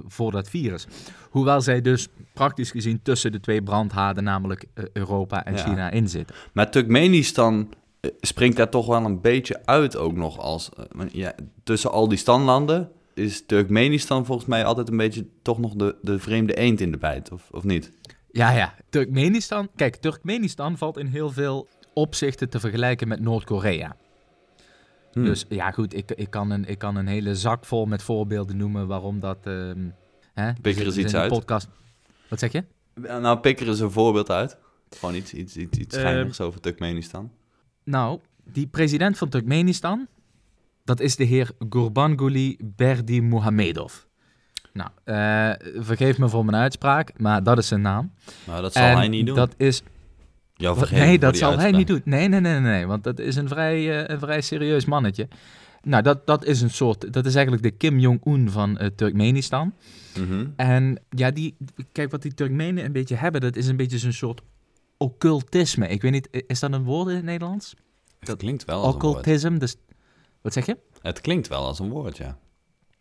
voor 0.07 0.31
dat 0.31 0.49
virus. 0.49 0.87
Hoewel 1.29 1.61
zij 1.61 1.81
dus 1.81 2.07
praktisch 2.33 2.71
gezien 2.71 2.99
tussen 3.01 3.31
de 3.31 3.39
twee 3.39 3.61
brandhaarden, 3.61 4.23
namelijk 4.23 4.65
Europa 4.93 5.45
en 5.45 5.55
ja. 5.55 5.63
China, 5.63 5.89
in 5.89 6.09
zitten. 6.09 6.35
Maar 6.53 6.71
Turkmenistan 6.71 7.73
springt 8.19 8.57
daar 8.57 8.69
toch 8.69 8.85
wel 8.85 9.05
een 9.05 9.21
beetje 9.21 9.65
uit 9.65 9.97
ook 9.97 10.15
nog 10.15 10.39
als... 10.39 10.69
Ja, 11.11 11.33
tussen 11.63 11.91
al 11.91 12.07
die 12.07 12.17
standlanden 12.17 12.91
is 13.13 13.45
Turkmenistan 13.45 14.25
volgens 14.25 14.47
mij 14.47 14.65
altijd 14.65 14.89
een 14.89 14.97
beetje 14.97 15.27
toch 15.41 15.59
nog 15.59 15.73
de, 15.73 15.95
de 16.01 16.19
vreemde 16.19 16.55
eend 16.55 16.81
in 16.81 16.91
de 16.91 16.97
bijt, 16.97 17.31
of, 17.31 17.49
of 17.51 17.63
niet? 17.63 17.91
Ja, 18.31 18.51
ja. 18.51 18.75
Turkmenistan... 18.89 19.69
Kijk, 19.75 19.95
Turkmenistan 19.95 20.77
valt 20.77 20.97
in 20.97 21.05
heel 21.05 21.29
veel 21.29 21.67
opzichten 21.93 22.49
te 22.49 22.59
vergelijken 22.59 23.07
met 23.07 23.19
Noord-Korea. 23.19 23.95
Hmm. 25.11 25.23
Dus 25.23 25.45
ja, 25.49 25.71
goed, 25.71 25.95
ik, 25.95 26.11
ik, 26.11 26.29
kan 26.29 26.51
een, 26.51 26.65
ik 26.65 26.77
kan 26.77 26.95
een 26.95 27.07
hele 27.07 27.35
zak 27.35 27.65
vol 27.65 27.85
met 27.85 28.03
voorbeelden 28.03 28.57
noemen 28.57 28.87
waarom 28.87 29.19
dat... 29.19 29.37
Um, 29.43 29.93
hè, 30.33 30.53
pik 30.61 30.77
er 30.77 30.85
eens 30.85 30.97
iets 30.97 31.15
uit. 31.15 31.31
Podcast... 31.31 31.67
Wat 32.27 32.39
zeg 32.39 32.51
je? 32.51 32.63
Nou, 32.93 33.39
pik 33.39 33.59
er 33.59 33.67
eens 33.67 33.79
een 33.79 33.91
voorbeeld 33.91 34.29
uit. 34.29 34.57
Gewoon 34.89 35.15
iets, 35.15 35.33
iets, 35.33 35.57
iets, 35.57 35.77
iets 35.77 35.95
schijnigs 35.95 36.39
uh, 36.39 36.45
over 36.45 36.59
Turkmenistan. 36.59 37.31
Nou, 37.89 38.19
die 38.43 38.67
president 38.67 39.17
van 39.17 39.29
Turkmenistan, 39.29 40.07
dat 40.83 40.99
is 40.99 41.15
de 41.15 41.23
heer 41.23 41.51
Gurbanguly 41.69 42.57
Berdimuhamedov. 42.63 43.93
Nou, 44.73 44.89
eh, 45.03 45.83
vergeef 45.83 46.17
me 46.17 46.29
voor 46.29 46.45
mijn 46.45 46.61
uitspraak, 46.61 47.19
maar 47.19 47.43
dat 47.43 47.57
is 47.57 47.67
zijn 47.67 47.81
naam. 47.81 48.11
Nou, 48.45 48.61
dat 48.61 48.73
zal 48.73 48.83
En 48.83 48.97
hij 48.97 49.07
niet 49.07 49.25
doen. 49.25 49.35
Dat 49.35 49.53
is, 49.57 49.81
vergeven 50.55 51.05
nee, 51.05 51.19
dat 51.19 51.37
zal 51.37 51.57
hij 51.57 51.71
niet 51.71 51.87
doen. 51.87 52.01
Nee, 52.03 52.27
nee, 52.27 52.39
nee, 52.39 52.51
nee, 52.51 52.61
nee, 52.61 52.87
want 52.87 53.03
dat 53.03 53.19
is 53.19 53.35
een 53.35 53.47
vrij, 53.47 54.01
eh, 54.01 54.13
een 54.13 54.19
vrij 54.19 54.41
serieus 54.41 54.85
mannetje. 54.85 55.27
Nou, 55.83 56.03
dat, 56.03 56.27
dat 56.27 56.45
is 56.45 56.61
een 56.61 56.69
soort, 56.69 57.13
dat 57.13 57.25
is 57.25 57.33
eigenlijk 57.33 57.63
de 57.63 57.71
Kim 57.71 57.99
Jong-un 57.99 58.49
van 58.49 58.77
eh, 58.77 58.87
Turkmenistan. 58.95 59.73
Mhm. 60.19 60.45
En 60.55 60.99
ja, 61.09 61.31
die, 61.31 61.55
kijk, 61.91 62.11
wat 62.11 62.21
die 62.21 62.33
Turkmenen 62.33 62.85
een 62.85 62.91
beetje 62.91 63.15
hebben, 63.15 63.41
dat 63.41 63.55
is 63.55 63.67
een 63.67 63.77
beetje 63.77 63.97
zo'n 63.97 64.11
soort 64.11 64.41
occultisme. 64.99 65.87
Ik 65.87 66.01
weet 66.01 66.11
niet, 66.11 66.43
is 66.47 66.59
dat 66.59 66.73
een 66.73 66.83
woord 66.83 67.09
in 67.09 67.15
het 67.15 67.23
Nederlands? 67.23 67.73
Het 68.19 68.37
klinkt 68.37 68.65
wel 68.65 68.83
als 68.83 68.95
een 68.95 69.01
woord. 69.01 69.59
Dus, 69.59 69.75
wat 70.41 70.53
zeg 70.53 70.65
je? 70.65 70.77
Het 71.01 71.21
klinkt 71.21 71.47
wel 71.47 71.65
als 71.65 71.79
een 71.79 71.89
woord, 71.89 72.17
ja. 72.17 72.37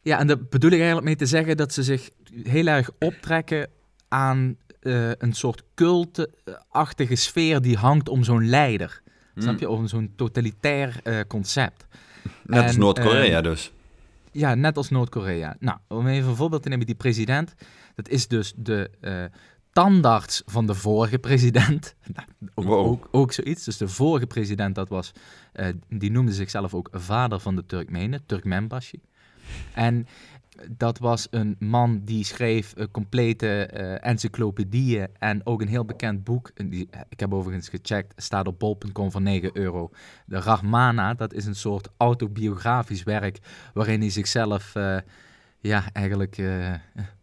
Ja, 0.03 0.19
en 0.19 0.27
daar 0.27 0.45
bedoel 0.45 0.71
ik 0.71 0.77
eigenlijk 0.77 1.07
mee 1.07 1.17
te 1.17 1.27
zeggen 1.27 1.57
dat 1.57 1.73
ze 1.73 1.83
zich 1.83 2.11
heel 2.43 2.67
erg 2.67 2.91
optrekken 2.99 3.71
aan 4.09 4.57
eh, 4.81 5.11
een 5.11 5.33
soort 5.33 5.63
cultachtige 5.75 7.15
sfeer 7.15 7.61
die 7.61 7.77
hangt 7.77 8.09
om 8.09 8.25
zo'n 8.25 8.49
leider. 8.49 9.03
Hm. 9.35 9.41
Snap 9.41 9.59
je? 9.59 9.69
Om 9.69 9.87
zo'n 9.87 10.13
totalitair 10.17 11.01
eh, 11.03 11.21
concept. 11.29 11.87
Net 12.43 12.63
als 12.63 12.77
Noord-Korea 12.77 13.37
eh, 13.37 13.43
dus. 13.43 13.73
Ja, 14.33 14.55
net 14.55 14.77
als 14.77 14.91
Noord-Korea. 14.91 15.57
Nou, 15.59 15.79
om 15.89 16.07
even 16.07 16.29
een 16.31 16.37
voorbeeld 16.37 16.63
te 16.63 16.69
nemen, 16.69 16.87
die 16.87 16.95
president, 16.95 17.55
dat 17.95 18.09
is 18.09 18.29
dus 18.29 18.53
de 18.57 18.91
eh 19.01 19.25
tandarts 19.79 20.43
van 20.47 20.67
de 20.67 20.75
vorige 20.75 21.19
president. 21.19 21.95
Nou, 22.15 22.29
ook, 22.55 22.65
Wow. 22.65 22.87
ook, 22.87 23.09
ook 23.11 23.33
zoiets. 23.33 23.65
Dus 23.65 23.77
de 23.77 23.89
vorige 23.89 24.27
president, 24.27 24.75
dat 24.75 24.89
was, 24.89 25.13
eh, 25.53 25.67
die 25.89 26.11
noemde 26.11 26.33
zichzelf 26.33 26.75
ook 26.75 26.89
vader 26.93 27.41
van 27.41 27.57
de 27.57 27.67
Turkmenen, 27.67 28.27
Turkmenbashi. 28.27 29.01
En 29.75 30.07
dat 30.71 30.99
was 30.99 31.27
een 31.31 31.57
man 31.59 32.01
die 32.05 32.25
schreef 32.25 32.73
eh, 32.73 32.87
complete 32.91 33.67
eh, 33.67 34.09
encyclopedieën 34.11 35.09
en 35.19 35.47
ook 35.47 35.61
een 35.61 35.69
heel 35.69 35.85
bekend 35.85 36.25
boek. 36.25 36.51
Die, 36.55 36.89
ik 37.09 37.21
heb 37.21 37.35
overigens 37.35 37.69
gecheckt, 37.69 38.23
staat 38.23 38.47
op 38.47 38.59
bol.com 38.59 39.11
voor 39.11 39.23
9 39.23 39.51
euro. 39.53 39.91
De 40.27 40.41
Rahmana, 40.41 41.15
dat 41.15 41.33
is 41.33 41.47
een 41.47 41.57
soort 41.57 41.89
autobiografisch 41.97 43.03
werk 43.03 43.39
waarin 43.75 44.01
hij 44.01 44.11
zichzelf 44.11 44.73
ja, 45.61 45.93
eigenlijk 45.93 46.37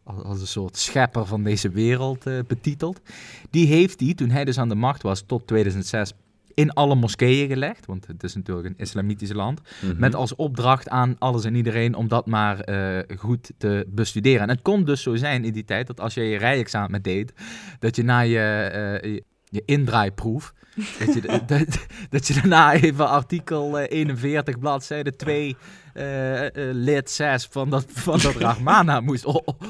als 0.05 0.41
een 0.41 0.47
soort 0.47 0.77
schepper 0.77 1.25
van 1.25 1.43
deze 1.43 1.69
wereld 1.69 2.25
eh, 2.25 2.39
betitelt. 2.47 3.01
Die 3.49 3.67
heeft 3.67 3.99
hij, 3.99 4.13
toen 4.13 4.29
hij 4.29 4.45
dus 4.45 4.57
aan 4.57 4.69
de 4.69 4.75
macht 4.75 5.01
was 5.01 5.23
tot 5.25 5.47
2006, 5.47 6.13
in 6.55 6.73
alle 6.73 6.95
moskeeën 6.95 7.47
gelegd. 7.47 7.85
Want 7.85 8.07
het 8.07 8.23
is 8.23 8.35
natuurlijk 8.35 8.67
een 8.67 8.77
islamitisch 8.77 9.33
land. 9.33 9.61
Mhm. 9.81 9.99
Met 9.99 10.15
als 10.15 10.35
opdracht 10.35 10.89
aan 10.89 11.15
alles 11.19 11.45
en 11.45 11.55
iedereen 11.55 11.95
om 11.95 12.07
dat 12.07 12.25
maar 12.25 12.59
eh, 12.59 13.17
goed 13.17 13.51
te 13.57 13.85
bestuderen. 13.89 14.41
En 14.41 14.49
het 14.49 14.61
kon 14.61 14.83
dus 14.83 15.01
zo 15.01 15.15
zijn 15.15 15.43
in 15.43 15.53
die 15.53 15.65
tijd 15.65 15.87
dat 15.87 15.99
als 15.99 16.13
je 16.13 16.23
je 16.23 16.37
rijexamen 16.37 17.01
deed, 17.01 17.33
dat 17.79 17.95
je 17.95 18.03
na 18.03 18.19
je, 18.19 18.39
eh, 18.39 19.13
je, 19.13 19.23
je 19.55 19.63
indraaiproef, 19.65 20.53
dat 20.99 21.13
je, 21.13 21.21
dat, 21.45 21.85
dat 22.09 22.27
je 22.27 22.33
daarna 22.33 22.73
even 22.73 23.07
artikel 23.07 23.79
eh, 23.79 23.97
41, 23.97 24.59
bladzijde 24.59 25.15
2, 25.15 25.55
eh, 25.93 26.45
eh, 26.45 26.75
lid 26.75 27.09
6 27.09 27.47
van 27.51 27.69
dat, 27.69 27.85
van 27.87 28.19
dat 28.19 28.35
Rahmana 28.45 28.99
moest 28.99 29.25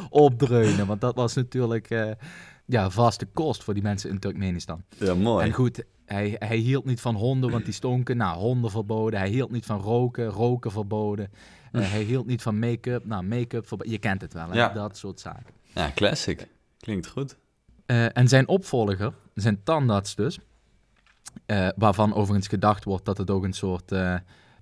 opdreunen. 0.09 0.87
Want 0.87 1.01
dat 1.01 1.15
was 1.15 1.33
natuurlijk 1.33 1.89
eh, 1.89 2.11
ja, 2.65 2.89
vaste 2.89 3.25
kost 3.25 3.63
voor 3.63 3.73
die 3.73 3.83
mensen 3.83 4.09
in 4.09 4.19
Turkmenistan. 4.19 4.83
Ja, 4.97 5.13
mooi. 5.13 5.45
En 5.45 5.53
goed, 5.53 5.83
hij, 6.05 6.35
hij 6.39 6.57
hield 6.57 6.85
niet 6.85 7.01
van 7.01 7.15
honden, 7.15 7.51
want 7.51 7.65
die 7.65 7.73
stonken. 7.73 8.17
Nou, 8.17 8.37
honden 8.37 8.71
verboden. 8.71 9.19
Hij 9.19 9.29
hield 9.29 9.51
niet 9.51 9.65
van 9.65 9.79
roken, 9.79 10.27
roken 10.27 10.71
verboden. 10.71 11.31
Eh, 11.71 11.91
hij 11.91 12.03
hield 12.03 12.25
niet 12.25 12.41
van 12.41 12.59
make-up. 12.59 13.05
Nou, 13.05 13.23
make-up 13.23 13.67
verboden. 13.67 13.93
Je 13.93 13.99
kent 13.99 14.21
het 14.21 14.33
wel, 14.33 14.49
hè? 14.49 14.55
Ja. 14.55 14.69
dat 14.69 14.97
soort 14.97 15.19
zaken. 15.19 15.53
Ja, 15.73 15.91
classic. 15.95 16.47
Klinkt 16.79 17.07
goed. 17.07 17.37
Eh, 17.85 18.17
en 18.17 18.27
zijn 18.27 18.47
opvolger, 18.47 19.13
zijn 19.33 19.63
tandarts 19.63 20.15
dus, 20.15 20.39
eh, 21.45 21.67
waarvan 21.75 22.13
overigens 22.13 22.47
gedacht 22.47 22.83
wordt 22.83 23.05
dat 23.05 23.17
het 23.17 23.29
ook 23.29 23.43
een 23.43 23.53
soort, 23.53 23.91
eh, 23.91 24.15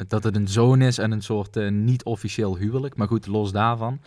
dat 0.07 0.23
het 0.23 0.35
een 0.35 0.47
zoon 0.47 0.81
is 0.81 0.97
en 0.97 1.11
een 1.11 1.21
soort 1.21 1.71
niet-officieel 1.71 2.57
huwelijk, 2.57 2.95
maar 2.95 3.07
goed, 3.07 3.27
los 3.27 3.51
daarvan. 3.51 4.01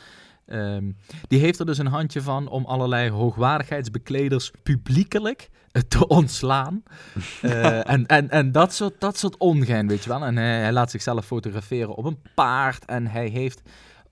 Ehm, 0.46 0.90
die 1.28 1.40
heeft 1.40 1.58
er 1.58 1.66
dus 1.66 1.78
een 1.78 1.86
handje 1.86 2.22
van 2.22 2.48
om 2.48 2.64
allerlei 2.64 3.10
hoogwaardigheidsbekleders 3.10 4.52
publiekelijk 4.62 5.50
te 5.88 6.06
ontslaan. 6.08 6.82
En 7.82 8.06
en, 8.06 8.30
en 8.30 8.52
dat, 8.52 8.74
soort, 8.74 9.00
dat 9.00 9.18
soort 9.18 9.36
ongein, 9.36 9.88
weet 9.88 10.04
je 10.04 10.08
wel. 10.08 10.24
En 10.24 10.36
hij, 10.36 10.60
hij 10.60 10.72
laat 10.72 10.90
zichzelf 10.90 11.26
fotograferen 11.26 11.94
op 11.94 12.04
een 12.04 12.18
paard 12.34 12.84
en 12.84 13.06
hij 13.06 13.28
heeft 13.28 13.62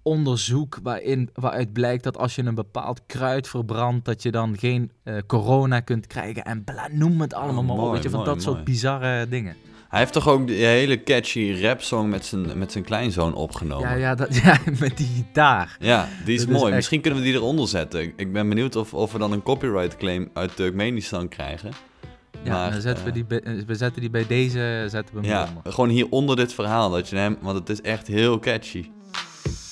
onderzoek 0.04 0.78
waarin, 0.82 1.30
waaruit 1.34 1.72
blijkt 1.72 2.04
dat 2.04 2.18
als 2.18 2.34
je 2.34 2.44
een 2.44 2.54
bepaald 2.54 3.00
kruid 3.06 3.48
verbrandt, 3.48 4.04
dat 4.04 4.22
je 4.22 4.30
dan 4.30 4.58
geen 4.58 4.90
eh, 5.02 5.14
corona 5.26 5.80
kunt 5.80 6.06
krijgen. 6.06 6.44
En 6.44 6.64
bla, 6.64 6.88
noem 6.92 7.20
het 7.20 7.34
allemaal 7.34 7.60
Oh, 7.62 7.66
maar 7.68 7.76
mooi, 7.76 7.92
Weet 7.92 8.02
je, 8.02 8.10
van 8.10 8.18
mooi, 8.18 8.30
dat 8.32 8.42
soort 8.42 8.64
bizarre 8.64 9.28
dingen. 9.28 9.56
Hij 9.88 10.02
heeft 10.02 10.12
toch 10.12 10.28
ook 10.28 10.46
die 10.46 10.64
hele 10.64 11.02
catchy 11.02 11.60
rapsong 11.62 12.10
met 12.10 12.24
zijn, 12.24 12.58
met 12.58 12.72
zijn 12.72 12.84
kleinzoon 12.84 13.34
opgenomen? 13.34 13.88
Ja, 13.88 13.94
ja, 13.94 14.14
dat, 14.14 14.36
ja, 14.44 14.58
met 14.78 14.96
die 14.96 15.06
gitaar. 15.06 15.76
Ja, 15.80 16.08
die 16.24 16.34
is 16.34 16.40
Dat 16.40 16.48
is 16.48 16.54
mooi. 16.54 16.66
echt- 16.66 16.74
Misschien 16.74 17.00
kunnen 17.00 17.20
we 17.20 17.24
die 17.26 17.34
eronder 17.34 17.68
zetten. 17.68 18.12
Ik- 18.16 18.32
ben 18.32 18.48
benieuwd 18.48 18.76
of, 18.76 18.94
of 18.94 19.12
we 19.12 19.18
dan 19.18 19.32
een 19.32 19.42
copyright 19.42 19.96
claim 19.96 20.30
uit 20.32 20.56
Turkmenistan 20.56 21.28
krijgen. 21.28 21.70
Ja, 22.44 22.52
Maar, 22.52 22.70
dan 22.70 22.80
zetten 22.80 23.04
we, 23.04 23.10
eh, 23.10 23.14
die 23.28 23.40
eh, 23.40 23.66
we 23.66 23.74
zetten 23.74 24.00
die 24.00 24.10
bij 24.10 24.26
deze, 24.26 24.86
zetten 24.88 25.14
we 25.14 25.20
hem 25.20 25.30
Ja, 25.30 25.48
onder. 25.56 25.72
gewoon 25.72 25.88
hier 25.90 26.06
onder 26.10 26.36
dit 26.36 26.54
verhaal, 26.54 26.90
dat 26.90 27.08
je 27.08 27.16
hem, 27.16 27.36
want 27.40 27.58
het 27.58 27.68
is 27.68 27.80
echt 27.80 28.06
heel 28.06 28.38
catchy. 28.38 28.90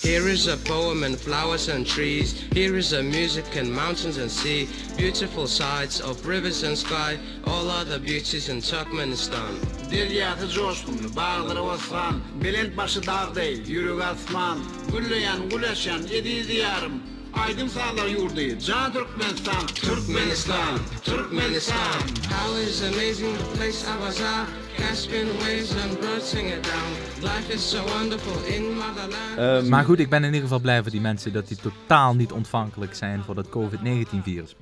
Here 0.02 0.28
is 0.28 0.48
a 0.48 0.56
poem 0.56 1.04
and 1.04 1.16
flowers 1.16 1.68
and 1.68 1.86
trees. 1.86 2.32
Here 2.52 2.76
is 2.76 2.92
a 2.92 3.02
music 3.02 3.56
and 3.56 3.72
mountains 3.72 4.18
and 4.18 4.30
sea. 4.30 4.68
Beautiful 4.96 5.46
sights 5.46 6.00
of 6.00 6.26
rivers 6.26 6.64
and 6.64 6.76
sky. 6.76 7.18
All 7.46 7.70
other 7.70 7.98
beauties 7.98 8.48
in 8.48 8.60
Turkmenistan. 8.60 9.54
Deryatı 9.90 10.48
coşkun, 10.48 11.16
bağları 11.16 11.66
vasran, 11.66 12.20
Belent 12.44 12.76
başı 12.76 13.06
dağ 13.06 13.34
değil, 13.34 13.68
yürük 13.68 14.02
asman, 14.02 14.58
Gülleyen, 14.92 15.48
güleşen, 15.48 16.02
yedi 16.02 16.48
diyarım, 16.48 17.02
Aydın 17.34 17.68
sağlar 17.68 18.06
yurdu, 18.06 18.58
Can 18.66 18.92
Türkmenistan, 18.92 19.66
Turkmenistan, 19.66 20.78
Turkmenistan. 21.04 22.00
How 22.30 22.62
is 22.62 22.82
amazing 22.82 23.38
the 23.38 23.58
place 23.58 23.84
I 23.84 23.96
was 23.98 24.20
at. 24.20 24.46
Caspian 24.78 25.28
waves 25.28 25.72
and 25.72 26.02
birds 26.02 26.24
singing 26.24 26.62
down. 26.62 27.11
Life 27.22 27.52
is 27.52 27.70
so 27.70 27.82
wonderful 27.98 28.54
in 28.54 28.62
motherland. 28.74 29.68
Maar 29.68 29.84
goed, 29.84 29.98
ik 29.98 30.08
ben 30.08 30.18
in 30.20 30.26
ieder 30.26 30.40
geval 30.42 30.58
blij 30.60 30.82
voor 30.82 30.90
die 30.90 31.00
mensen 31.00 31.32
dat 31.32 31.48
die 31.48 31.56
totaal 31.56 32.14
niet 32.14 32.32
ontvankelijk 32.32 32.94
zijn 32.94 33.22
voor 33.22 33.34
dat 33.34 33.48
COVID-19-virus. 33.48 34.54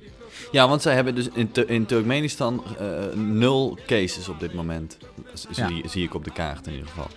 Ja, 0.51 0.67
want 0.67 0.81
zij 0.81 0.93
hebben 0.95 1.15
dus 1.15 1.27
in, 1.33 1.51
Tur- 1.51 1.69
in 1.69 1.85
Turkmenistan 1.85 2.63
eh, 2.79 2.87
nul 3.15 3.77
cases 3.87 4.29
op 4.29 4.39
dit 4.39 4.53
moment. 4.53 4.97
Z- 5.33 5.45
Zie, 5.51 5.83
zie 5.89 6.03
ik 6.03 6.13
op 6.13 6.23
de 6.23 6.31
kaart 6.31 6.67
in 6.67 6.71
ieder 6.73 6.87
geval. 6.87 7.07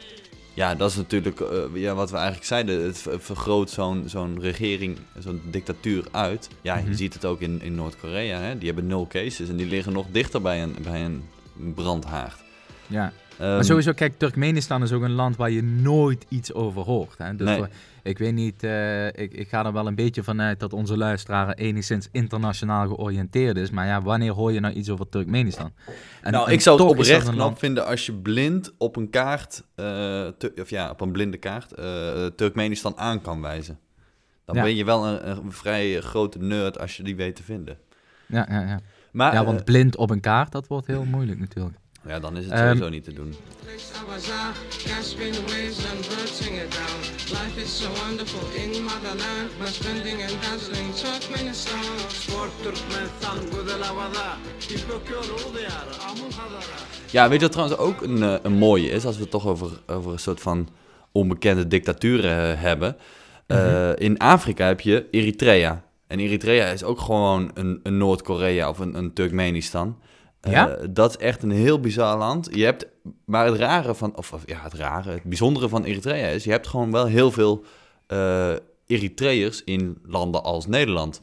Ja, 0.54 0.74
dat 0.74 0.90
is 0.90 0.96
natuurlijk 0.96 1.40
eh, 1.40 1.58
ja, 1.74 1.94
wat 1.94 2.10
we 2.10 2.16
eigenlijk 2.16 2.46
zeiden. 2.46 2.82
Het 2.84 2.98
ver- 2.98 3.20
vergroot 3.20 3.70
zo'n 3.70 4.02
zo'n 4.06 4.40
regering, 4.40 4.98
zo'n 5.18 5.42
dictatuur 5.50 6.04
uit. 6.10 6.48
Ja, 6.60 6.74
Mhm. 6.76 6.88
je 6.88 6.94
ziet 6.96 7.14
het 7.14 7.24
ook 7.24 7.40
in, 7.40 7.62
in 7.62 7.74
Noord-Korea. 7.74 8.38
hè. 8.40 8.58
Die 8.58 8.66
hebben 8.66 8.86
nul 8.86 9.06
cases 9.06 9.48
en 9.48 9.56
die 9.56 9.66
liggen 9.66 9.92
nog 9.92 10.06
dichter 10.10 10.42
bij 10.42 10.62
een, 10.62 10.76
bij 10.82 11.04
een 11.04 11.24
brandhaard. 11.74 12.42
Ja. 12.86 13.12
Ehm, 13.38 13.48
Maar 13.54 13.64
sowieso, 13.64 13.92
kijk, 13.92 14.18
Turkmenistan 14.18 14.82
is 14.82 14.92
ook 14.92 15.02
een 15.02 15.12
land 15.12 15.36
waar 15.36 15.50
je 15.50 15.62
nooit 15.62 16.24
iets 16.28 16.52
over 16.52 16.82
hoort. 16.82 17.18
Hè? 17.18 17.36
Dus 17.36 17.46
Nee. 17.46 17.56
voor- 17.58 17.68
ik 18.02 18.18
weet 18.18 18.32
niet, 18.34 18.62
eh, 18.62 19.06
ik, 19.06 19.32
ik 19.34 19.48
ga 19.48 19.64
er 19.64 19.72
wel 19.72 19.86
een 19.86 19.94
beetje 19.94 20.22
vanuit 20.22 20.60
dat 20.60 20.72
onze 20.72 20.96
luisteraar 20.96 21.52
enigszins 21.54 22.08
internationaal 22.12 22.86
georiënteerd 22.88 23.56
is. 23.56 23.70
Maar 23.70 23.86
ja, 23.86 24.02
wanneer 24.02 24.32
hoor 24.32 24.52
je 24.52 24.60
nou 24.60 24.74
iets 24.74 24.90
over 24.90 25.08
Turkmenistan? 25.08 25.72
En, 26.22 26.32
nou, 26.32 26.46
en 26.46 26.52
ik 26.52 26.60
zou 26.60 26.78
het 26.80 26.88
oprecht 26.90 27.10
een 27.10 27.20
knap 27.22 27.34
land- 27.36 27.58
vinden 27.58 27.86
als 27.86 28.06
je 28.06 28.12
blind 28.12 28.72
op 28.78 28.96
een 28.96 29.10
kaart, 29.10 29.62
eh, 29.74 30.26
of 30.60 30.70
ja, 30.70 30.90
op 30.90 31.00
een 31.00 31.12
blinde 31.12 31.36
kaart, 31.36 31.72
eh, 31.72 32.26
Turkmenistan 32.26 32.96
aan 32.98 33.20
kan 33.22 33.40
wijzen. 33.40 33.78
Dan 34.44 34.56
Ja. 34.56 34.62
ben 34.62 34.76
je 34.76 34.84
wel 34.84 35.06
een, 35.06 35.28
een 35.30 35.52
vrij 35.52 36.00
grote 36.00 36.38
nerd 36.38 36.78
als 36.78 36.96
je 36.96 37.02
die 37.02 37.16
weet 37.16 37.36
te 37.36 37.42
vinden. 37.42 37.76
Ja, 38.26 38.46
ja, 38.50 38.60
ja. 38.60 38.80
Maar 39.12 39.32
ja, 39.32 39.44
want 39.44 39.64
blind 39.64 39.96
op 39.96 40.10
een 40.10 40.20
kaart, 40.20 40.52
dat 40.52 40.66
wordt 40.66 40.86
heel 40.86 41.04
moeilijk 41.04 41.38
natuurlijk. 41.40 41.76
Ja, 42.06 42.20
dan 42.20 42.36
is 42.36 42.44
het 42.44 42.52
Ehm, 42.52 42.66
sowieso 42.66 42.88
niet 42.88 43.04
te 43.04 43.12
doen. 43.12 43.34
Ja, 57.10 57.28
weet 57.28 57.40
je 57.40 57.46
wat 57.46 57.52
trouwens 57.52 57.78
ook 57.78 58.02
een, 58.02 58.22
eh, 58.22 58.34
een 58.42 58.52
mooie 58.52 58.88
is, 58.88 59.06
als 59.06 59.16
we 59.16 59.22
het 59.22 59.30
toch 59.30 59.46
over, 59.46 59.68
over 59.86 60.12
een 60.12 60.18
soort 60.18 60.40
van 60.40 60.68
onbekende 61.12 61.68
dictaturen 61.68 62.52
eh, 62.52 62.60
hebben. 62.60 62.96
Eh, 63.46 63.90
in 63.96 64.18
Afrika 64.18 64.66
heb 64.66 64.80
je 64.80 65.06
Eritrea. 65.10 65.82
En 66.06 66.20
Eritrea 66.20 66.66
is 66.66 66.84
ook 66.84 67.00
gewoon 67.00 67.50
een, 67.54 67.80
een 67.82 67.96
Noord-Korea 67.96 68.68
of 68.68 68.78
een, 68.78 68.98
een 68.98 69.12
Turkmenistan. 69.12 69.98
Eh, 70.44 70.52
Ja? 70.52 70.76
dat 70.90 71.10
is 71.10 71.16
echt 71.16 71.42
een 71.42 71.50
heel 71.50 71.80
bizar 71.80 72.18
land. 72.18 72.48
Je 72.52 72.64
hebt, 72.64 72.86
maar 73.24 73.46
het 73.46 73.56
rare 73.56 73.94
van, 73.94 74.16
of, 74.16 74.32
of 74.32 74.42
ja, 74.46 74.58
het 74.62 74.74
rare, 74.74 75.10
het 75.10 75.22
bijzondere 75.22 75.68
van 75.68 75.84
Eritrea 75.84 76.26
is, 76.26 76.44
je 76.44 76.50
hebt 76.50 76.66
gewoon 76.66 76.92
wel 76.92 77.06
heel 77.06 77.30
veel 77.30 77.64
eh 78.06 78.52
Eritreërs 78.86 79.64
in 79.64 79.98
landen 80.06 80.42
als 80.42 80.66
Nederland. 80.66 81.20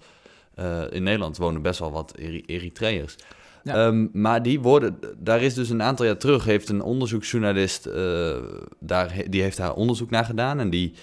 Eh, 0.55 0.81
in 0.89 1.03
Nederland 1.03 1.37
wonen 1.37 1.61
best 1.61 1.79
wel 1.79 1.91
wat 1.91 2.13
Eri- 2.17 2.43
Eritreërs. 2.45 3.15
Ja. 3.63 3.85
Ehm, 3.85 4.07
maar 4.13 4.43
die 4.43 4.59
worden, 4.59 4.97
daar 5.17 5.41
is 5.41 5.53
dus 5.53 5.69
een 5.69 5.81
aantal 5.81 6.05
jaar 6.05 6.17
terug, 6.17 6.45
heeft 6.45 6.69
een 6.69 6.81
onderzoeksjournalist, 6.81 7.89
daar, 8.79 9.13
die 9.29 9.41
heeft 9.41 9.57
daar 9.57 9.73
onderzoek 9.73 10.09
naar 10.09 10.25
gedaan. 10.25 10.59
En 10.59 10.69
die, 10.69 10.93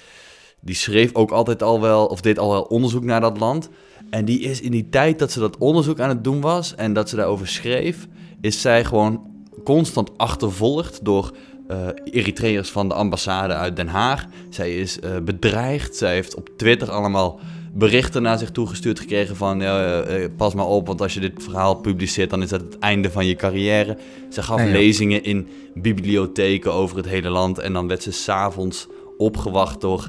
die 0.60 0.74
schreef 0.74 1.14
ook 1.14 1.30
altijd 1.30 1.62
al 1.62 1.80
wel, 1.80 2.06
of 2.06 2.20
deed 2.20 2.38
al 2.38 2.50
wel 2.50 2.62
onderzoek 2.62 3.04
naar 3.04 3.20
dat 3.20 3.38
land. 3.38 3.68
En 4.10 4.24
die 4.24 4.40
is 4.40 4.60
in 4.60 4.70
die 4.70 4.88
tijd 4.88 5.18
dat 5.18 5.32
ze 5.32 5.40
dat 5.40 5.58
onderzoek 5.58 6.00
aan 6.00 6.08
het 6.08 6.24
doen 6.24 6.40
was 6.40 6.74
en 6.74 6.92
dat 6.92 7.08
ze 7.08 7.16
daarover 7.16 7.48
schreef, 7.48 8.06
is 8.40 8.60
zij 8.60 8.84
gewoon 8.84 9.20
constant 9.64 10.10
achtervolgd 10.16 11.04
door 11.04 11.32
eh 11.68 11.86
Eritreërs 12.04 12.70
van 12.70 12.88
de 12.88 12.94
ambassade 12.94 13.54
uit 13.54 13.76
Den 13.76 13.88
Haag. 13.88 14.26
Zij 14.50 14.76
is 14.76 15.00
eh, 15.00 15.10
bedreigd. 15.22 15.96
Zij 15.96 16.14
heeft 16.14 16.34
op 16.34 16.48
Twitter 16.56 16.90
allemaal 16.90 17.40
berichten 17.72 18.22
naar 18.22 18.38
zich 18.38 18.50
toegestuurd 18.50 19.00
gekregen 19.00 19.36
van 19.36 19.62
eh, 19.62 20.24
pas 20.36 20.54
maar 20.54 20.66
op, 20.66 20.86
want 20.86 21.00
als 21.00 21.14
je 21.14 21.20
dit 21.20 21.32
verhaal 21.42 21.74
publiceert, 21.74 22.30
dan 22.30 22.42
is 22.42 22.48
dat 22.48 22.60
het 22.60 22.78
einde 22.78 23.10
van 23.10 23.26
je 23.26 23.34
carrière. 23.34 23.96
Ze 24.28 24.42
gaf 24.42 24.64
lezingen 24.64 25.24
in 25.24 25.48
bibliotheken 25.74 26.72
over 26.72 26.96
het 26.96 27.06
hele 27.06 27.28
land 27.28 27.58
en 27.58 27.72
dan 27.72 27.88
werd 27.88 28.02
ze 28.02 28.12
s'avonds 28.12 28.86
opgewacht 29.16 29.80
door 29.80 30.08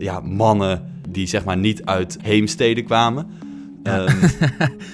ja, 0.00 0.20
mannen 0.20 1.02
die 1.08 1.26
zeg 1.26 1.44
maar 1.44 1.56
niet 1.56 1.84
uit 1.84 2.18
heemsteden 2.22 2.84
kwamen. 2.84 3.26
Ehm, 3.82 4.08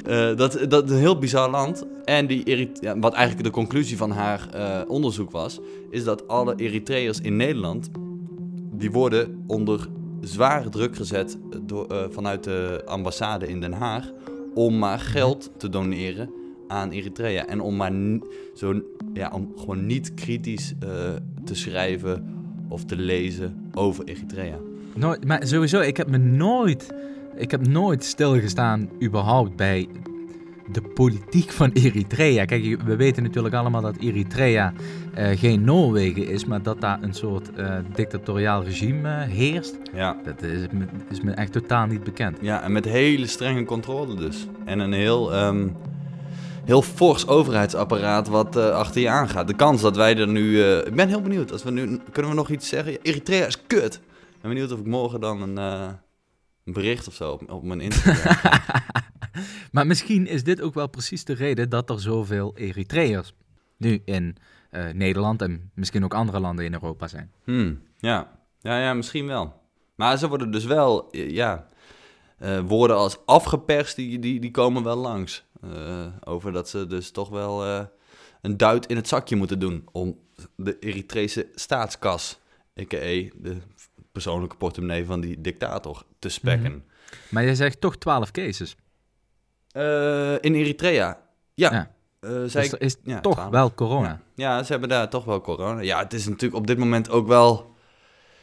eh, 0.05 0.37
dat, 0.37 0.59
dat 0.69 0.85
is 0.85 0.91
een 0.91 0.99
heel 0.99 1.19
bizar 1.19 1.51
land. 1.51 1.87
En 2.05 2.27
die 2.27 2.71
ja, 2.81 2.99
wat 2.99 3.15
eigenlijk 3.15 3.47
de 3.47 3.53
conclusie 3.53 3.97
van 3.97 4.11
haar 4.11 4.49
eh, 4.53 4.81
onderzoek 4.91 5.31
was, 5.31 5.61
is 5.91 6.05
dat 6.05 6.29
alle 6.29 6.55
Eritreërs 6.57 7.21
in 7.21 7.37
Nederland, 7.37 7.91
die 8.73 8.91
worden 8.91 9.45
onder 9.47 9.89
zware 10.21 10.69
druk 10.69 10.97
gezet 10.97 11.39
door, 11.63 11.87
eh, 11.87 12.05
vanuit 12.11 12.45
de 12.45 12.83
ambassade 12.85 13.47
in 13.47 13.61
Den 13.61 13.73
Haag, 13.73 14.13
om 14.55 14.79
maar 14.79 14.99
geld 14.99 15.51
te 15.57 15.69
doneren 15.69 16.31
aan 16.69 16.91
Eritrea. 16.91 17.47
En 17.47 17.61
om 17.61 17.77
maar 17.77 17.93
zo, 18.55 18.83
ja, 19.15 19.31
om 19.35 19.53
gewoon 19.57 19.87
niet 19.87 20.15
kritisch 20.15 20.75
te 21.45 21.55
schrijven 21.55 22.25
of 22.69 22.85
te 22.85 22.97
lezen 22.97 23.71
over 23.75 24.05
Eritrea. 24.05 24.59
Nooit, 24.97 25.25
maar 25.25 25.47
sowieso, 25.47 25.81
ik 25.81 25.97
heb 25.97 26.11
me 26.11 26.19
nooit, 26.19 26.95
ik 27.37 27.51
heb 27.51 27.67
nooit 27.67 28.05
stilgestaan 28.05 28.91
überhaupt 29.03 29.57
bij 29.57 29.89
de 30.73 30.83
politiek 30.83 31.51
van 31.51 31.71
Eritrea. 31.73 32.45
Kijk, 32.45 32.83
we 32.83 32.97
weten 32.97 33.23
natuurlijk 33.23 33.55
allemaal 33.55 33.81
dat 33.81 33.97
Eritrea 33.97 34.73
eh, 35.15 35.39
geen 35.39 35.65
Noorwegen 35.65 36.29
is, 36.29 36.45
maar 36.45 36.63
dat 36.63 36.81
daar 36.81 37.03
een 37.03 37.15
soort 37.15 37.55
eh, 37.55 37.75
dictatoriaal 37.95 38.65
regime 38.65 39.09
eh, 39.09 39.29
heerst. 39.29 39.77
Ja. 39.95 40.17
Dat 40.25 40.43
is 40.43 40.67
me, 40.73 40.85
is 41.11 41.21
me 41.21 41.31
echt 41.33 41.53
totaal 41.53 41.87
niet 41.87 42.05
bekend. 42.05 42.39
Ja, 42.41 42.63
en 42.63 42.73
met 42.73 42.85
hele 42.85 43.27
strenge 43.27 43.65
controle 43.65 44.15
dus. 44.15 44.47
En 44.65 44.79
een 44.79 44.93
heel, 44.93 45.33
ehm, 45.33 45.69
heel 46.65 46.83
fors 46.83 47.27
overheidsapparaat 47.27 48.29
wat 48.29 48.57
achter 48.57 49.01
je 49.01 49.09
aangaat. 49.09 49.49
De 49.49 49.57
kans 49.57 49.81
dat 49.81 49.97
wij 49.97 50.17
er 50.17 50.29
nu... 50.29 50.63
ik 50.63 50.95
ben 50.95 51.09
heel 51.09 51.23
benieuwd. 51.23 51.53
Als 51.53 51.63
we 51.63 51.71
nu, 51.71 52.01
kunnen 52.13 52.31
we 52.31 52.37
nog 52.37 52.51
iets 52.51 52.69
zeggen? 52.69 52.99
Eritrea 53.03 53.47
is 53.47 53.67
kut. 53.67 54.01
Ik 54.47 54.53
ben 54.53 54.61
benieuwd 54.61 54.79
of 54.79 54.87
ik 54.87 54.93
morgen 54.93 55.21
dan 55.21 55.43
een, 55.43 55.59
eh, 55.59 55.93
een 56.65 56.73
bericht 56.73 57.09
of 57.09 57.15
zo 57.15 57.33
op, 57.33 57.51
op 57.51 57.63
mijn 57.63 57.81
Instagram... 57.81 58.35
Maar 59.73 59.87
misschien 59.87 60.27
is 60.27 60.45
dit 60.45 60.61
ook 60.61 60.75
wel 60.75 60.89
precies 60.89 61.25
de 61.25 61.33
reden 61.33 61.69
dat 61.69 61.91
er 61.91 62.01
zoveel 62.01 62.57
Eritreërs 62.57 63.35
nu 63.77 64.03
in 64.05 64.37
eh, 64.71 64.89
Nederland 64.89 65.43
en 65.43 65.71
misschien 65.75 66.05
ook 66.05 66.15
andere 66.15 66.41
landen 66.41 66.65
in 66.65 66.73
Europa 66.73 67.09
zijn. 67.09 67.33
Hmm, 67.45 67.83
ja. 67.99 68.39
ja, 68.61 68.81
ja, 68.81 68.95
misschien 68.95 69.27
wel. 69.27 69.63
Maar 69.95 70.19
ze 70.19 70.29
worden 70.29 70.51
dus 70.51 70.65
wel, 70.65 71.11
eh, 71.11 71.31
ja, 71.31 71.69
eh, 72.39 72.61
woorden 72.61 72.97
als 72.97 73.19
afgeperst, 73.25 73.97
die, 73.97 74.19
die, 74.19 74.41
die 74.41 74.51
komen 74.51 74.83
wel 74.83 74.97
langs. 74.97 75.45
Over 76.25 76.53
dat 76.53 76.69
ze 76.69 76.87
dus 76.87 77.11
toch 77.11 77.29
wel 77.29 77.87
een 78.41 78.57
duit 78.57 78.87
in 78.87 78.97
het 78.97 79.09
zakje 79.09 79.37
moeten 79.37 79.59
doen 79.59 79.85
om 79.93 80.19
de 80.57 80.79
Eritrese 80.79 81.49
staatskas, 81.55 82.39
a.k.a. 82.81 83.31
de 83.43 83.57
persoonlijke 84.23 84.57
portemonnee 84.57 85.05
van 85.05 85.21
die 85.21 85.41
dictator, 85.41 86.03
te 86.19 86.29
spekken. 86.29 86.85
Maar 87.31 87.45
jij 87.45 87.55
zegt 87.55 87.81
toch 87.81 87.97
12 87.97 88.31
cases. 88.31 88.77
Eh, 89.71 90.33
in 90.33 90.55
Eritrea, 90.55 91.21
ja. 91.55 91.73
Ja. 91.73 91.91
Eh, 92.21 92.31
Dus 92.31 92.55
ik- 92.55 92.73
is 92.73 92.97
ja, 93.05 93.21
toch 93.21 93.35
12. 93.35 93.51
wel 93.51 93.75
corona. 93.75 94.21
Ja, 94.35 94.63
ze 94.63 94.71
hebben 94.73 94.89
daar 94.89 95.09
toch 95.11 95.25
wel 95.25 95.41
corona. 95.41 95.81
Ja, 95.81 95.99
het 95.99 96.13
is 96.13 96.27
natuurlijk 96.27 96.55
op 96.55 96.67
dit 96.67 96.79
moment 96.79 97.11
ook 97.11 97.27
wel... 97.27 97.75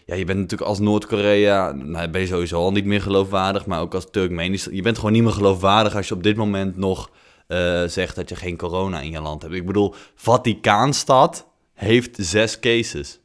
Ja, 0.06 0.16
je 0.16 0.26
bent 0.26 0.40
natuurlijk 0.40 0.70
als 0.70 0.80
Noord-Korea... 0.80 1.72
Nou, 1.72 2.08
ben 2.10 2.22
je 2.22 2.28
sowieso 2.28 2.58
al 2.58 2.72
niet 2.72 2.86
meer 2.86 3.02
geloofwaardig, 3.02 3.66
maar 3.66 3.82
ook 3.82 3.94
als 3.94 4.08
Turkmenistan... 4.12 4.76
Je 4.76 4.82
bent 4.82 4.98
gewoon 4.98 5.12
niet 5.12 5.24
meer 5.24 5.32
geloofwaardig 5.32 5.96
als 5.96 6.08
je 6.08 6.14
op 6.14 6.24
dit 6.24 6.36
moment 6.36 6.78
nog 6.78 7.10
eh, 7.48 7.84
zegt 7.84 8.16
dat 8.16 8.30
je 8.30 8.36
geen 8.36 8.58
corona 8.58 9.00
in 9.00 9.12
je 9.12 9.22
land 9.22 9.42
hebt. 9.42 9.54
Ik 9.54 9.66
bedoel, 9.66 9.94
Vaticaanstad 10.16 11.48
heeft 11.74 12.16
zes 12.20 12.60
cases. 12.60 13.20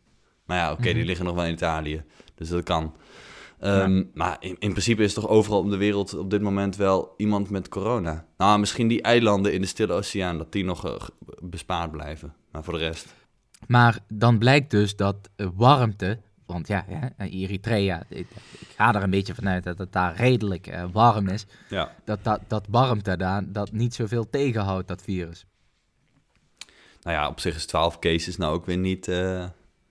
Maar 0.44 0.56
ja, 0.58 0.72
oké, 0.72 0.92
die 0.92 1.04
liggen 1.04 1.24
nog 1.24 1.34
wel 1.34 1.44
in 1.44 1.52
Italië. 1.52 2.04
Dus 2.38 2.48
dat 2.48 2.62
kan. 2.62 2.94
Ehm, 3.60 4.04
Maar 4.14 4.36
in, 4.40 4.56
in 4.58 4.70
principe 4.70 5.02
is 5.02 5.14
toch 5.14 5.28
overal 5.28 5.58
op 5.58 5.70
de 5.70 5.76
wereld 5.76 6.14
op 6.14 6.30
dit 6.30 6.42
moment 6.42 6.76
wel 6.76 7.14
iemand 7.16 7.50
met 7.50 7.68
corona. 7.68 8.26
Nou, 8.36 8.58
misschien 8.58 8.88
die 8.88 9.02
eilanden 9.02 9.52
in 9.52 9.60
de 9.60 9.66
Stille 9.66 9.92
Oceaan, 9.92 10.38
dat 10.38 10.52
die 10.52 10.64
nog 10.64 10.86
eh, 10.86 10.94
bespaard 11.42 11.90
blijven. 11.90 12.34
Maar 12.52 12.64
voor 12.64 12.72
de 12.72 12.78
rest... 12.78 13.14
Maar 13.66 13.98
dan 14.08 14.38
blijkt 14.38 14.70
dus 14.70 14.96
dat 14.96 15.16
eh, 15.36 15.46
warmte, 15.54 16.18
want 16.46 16.68
ja, 16.68 16.84
hè, 16.88 17.26
Eritrea, 17.26 18.02
ik, 18.08 18.26
ik 18.58 18.68
ga 18.76 18.94
er 18.94 19.02
een 19.02 19.10
beetje 19.10 19.34
vanuit 19.34 19.64
dat 19.64 19.78
het 19.78 19.92
daar 19.92 20.16
redelijk 20.16 20.66
eh, 20.66 20.84
warm 20.92 21.28
is, 21.28 21.46
Ja. 21.68 21.94
dat, 22.04 22.24
dat, 22.24 22.40
dat 22.46 22.66
warmte 22.70 23.16
daar 23.16 23.52
dat 23.52 23.72
niet 23.72 23.94
zoveel 23.94 24.30
tegenhoudt, 24.30 24.88
dat 24.88 25.02
virus. 25.02 25.46
Nou 27.02 27.16
ja, 27.16 27.28
op 27.28 27.40
zich 27.40 27.56
is 27.56 27.66
12 27.66 27.98
cases 27.98 28.36
nou 28.36 28.54
ook 28.54 28.66
weer 28.66 28.76
niet 28.78 29.08
eh, 29.08 29.44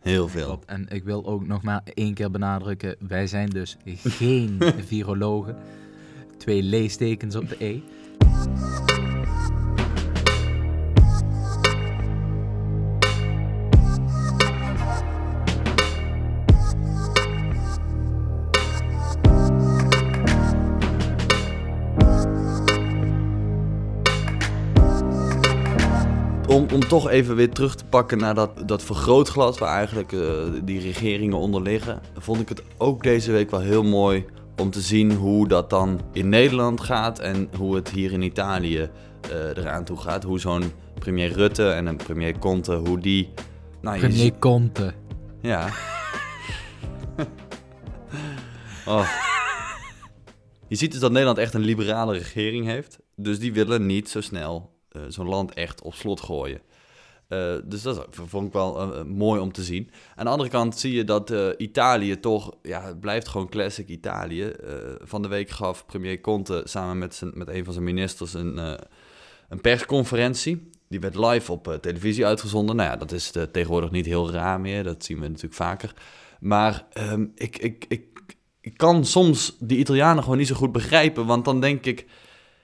heel 0.08 0.28
veel. 0.28 0.46
Klopt. 0.46 0.66
En 0.66 0.86
ik 0.90 1.04
wil 1.04 1.26
ook 1.26 1.48
nog 1.48 1.62
maar 1.62 1.82
één 1.94 2.14
keer 2.14 2.32
benadrukken, 2.32 2.96
wij 3.00 3.28
zijn 3.28 3.50
dus 3.50 3.78
geen 4.04 4.60
virologen. 4.88 5.58
Twee 6.38 6.64
leestekens 6.64 7.36
op 7.36 7.50
de 7.50 7.66
E. 7.66 7.80
Om, 26.78 26.88
toch 26.88 27.10
even 27.10 27.36
weer 27.36 27.50
terug 27.50 27.76
te 27.76 27.86
pakken 27.86 28.18
naar 28.18 28.36
dat, 28.36 28.68
dat 28.68 28.84
vergrootglas 28.84 29.58
waar 29.58 29.76
eigenlijk 29.76 30.12
eh, 30.12 30.22
die 30.64 30.82
regeringen 30.82 31.38
onder 31.38 31.62
liggen, 31.62 32.02
vond 32.18 32.40
ik 32.40 32.50
het 32.50 32.64
ook 32.78 33.04
deze 33.04 33.32
week 33.32 33.52
wel 33.52 33.60
heel 33.60 33.84
mooi 33.84 34.26
om 34.56 34.70
te 34.70 34.82
zien 34.82 35.14
hoe 35.14 35.48
dat 35.48 35.70
dan 35.70 36.02
in 36.14 36.30
Nederland 36.30 36.82
gaat 36.82 37.20
en 37.20 37.50
hoe 37.58 37.76
het 37.76 37.90
hier 37.90 38.12
in 38.12 38.22
Italië 38.22 38.90
eh, 39.22 39.58
eraan 39.58 39.84
toe 39.84 39.98
gaat. 39.98 40.24
Hoe 40.24 40.40
zo'n 40.40 40.72
premier 41.00 41.32
Rutte 41.32 41.70
en 41.70 41.86
een 41.86 41.98
premier 41.98 42.40
Conte, 42.40 42.76
hoe 42.76 43.00
die... 43.00 43.30
Nou, 43.82 44.00
Premier 44.00 44.40
Conte. 44.40 44.94
Ja. 45.42 45.68
oh. 48.88 49.10
Je 50.68 50.76
ziet 50.76 50.92
dus 50.92 51.00
dat 51.00 51.12
Nederland 51.12 51.38
echt 51.38 51.54
een 51.54 51.62
liberale 51.62 52.14
regering 52.14 52.66
heeft. 52.66 53.00
Dus 53.16 53.40
die 53.40 53.54
willen 53.54 53.86
niet 53.86 54.10
zo 54.10 54.22
snel 54.22 54.76
zo'n 55.08 55.28
land 55.28 55.54
echt 55.54 55.82
op 55.82 55.94
slot 55.94 56.22
gooien. 56.22 56.62
Eh, 57.28 57.56
dus 57.64 57.82
dat 57.82 58.08
vond 58.12 58.48
ik 58.48 58.54
wel 58.54 58.82
eh, 58.82 59.00
eh, 59.00 59.06
mooi 59.06 59.42
om 59.42 59.52
te 59.52 59.64
zien. 59.64 59.92
Aan 60.16 60.26
de 60.26 60.32
andere 60.32 60.50
kant 60.50 60.80
zie 60.80 60.94
je 60.94 61.04
dat 61.04 61.32
eh, 61.32 61.48
Italië 61.58 62.20
toch... 62.20 62.52
Ja, 62.62 62.82
het 62.84 63.00
blijft 63.00 63.28
gewoon 63.28 63.50
classic 63.50 63.88
Italië. 63.88 64.44
Eh, 64.44 64.76
van 65.00 65.22
de 65.22 65.28
week 65.28 65.50
gaf 65.50 65.86
premier 65.86 66.22
Conte 66.22 66.62
samen 66.64 66.98
met, 66.98 67.16
zijn, 67.16 67.32
met 67.34 67.48
een 67.48 67.64
van 67.64 67.74
zijn 67.74 67.86
ministers 67.86 68.34
een, 68.34 68.60
eh, 68.60 68.74
een 69.50 69.62
persconferentie. 69.62 70.70
Die 70.90 71.00
werd 71.00 71.16
live 71.16 71.52
op 71.52 71.68
eh, 71.68 71.74
televisie 71.74 72.26
uitgezonden. 72.26 72.76
Nou 72.76 72.90
ja, 72.90 72.96
dat 72.96 73.12
is 73.12 73.32
eh, 73.32 73.44
tegenwoordig 73.44 73.92
niet 73.92 74.06
heel 74.06 74.32
raar 74.32 74.62
meer. 74.62 74.84
Dat 74.84 75.04
zien 75.04 75.20
we 75.20 75.28
natuurlijk 75.28 75.54
vaker. 75.54 75.94
Maar 76.40 76.86
ehm, 76.94 77.26
ik, 77.36 77.58
ik, 77.58 77.86
ik, 77.88 78.06
ik 78.62 78.78
kan 78.78 79.06
soms 79.06 79.56
die 79.60 79.78
Italianen 79.78 80.24
gewoon 80.24 80.38
niet 80.38 80.48
zo 80.48 80.56
goed 80.56 80.72
begrijpen. 80.72 81.26
Want 81.26 81.46
dan 81.46 81.62
denk 81.62 81.86
ik, 81.86 82.06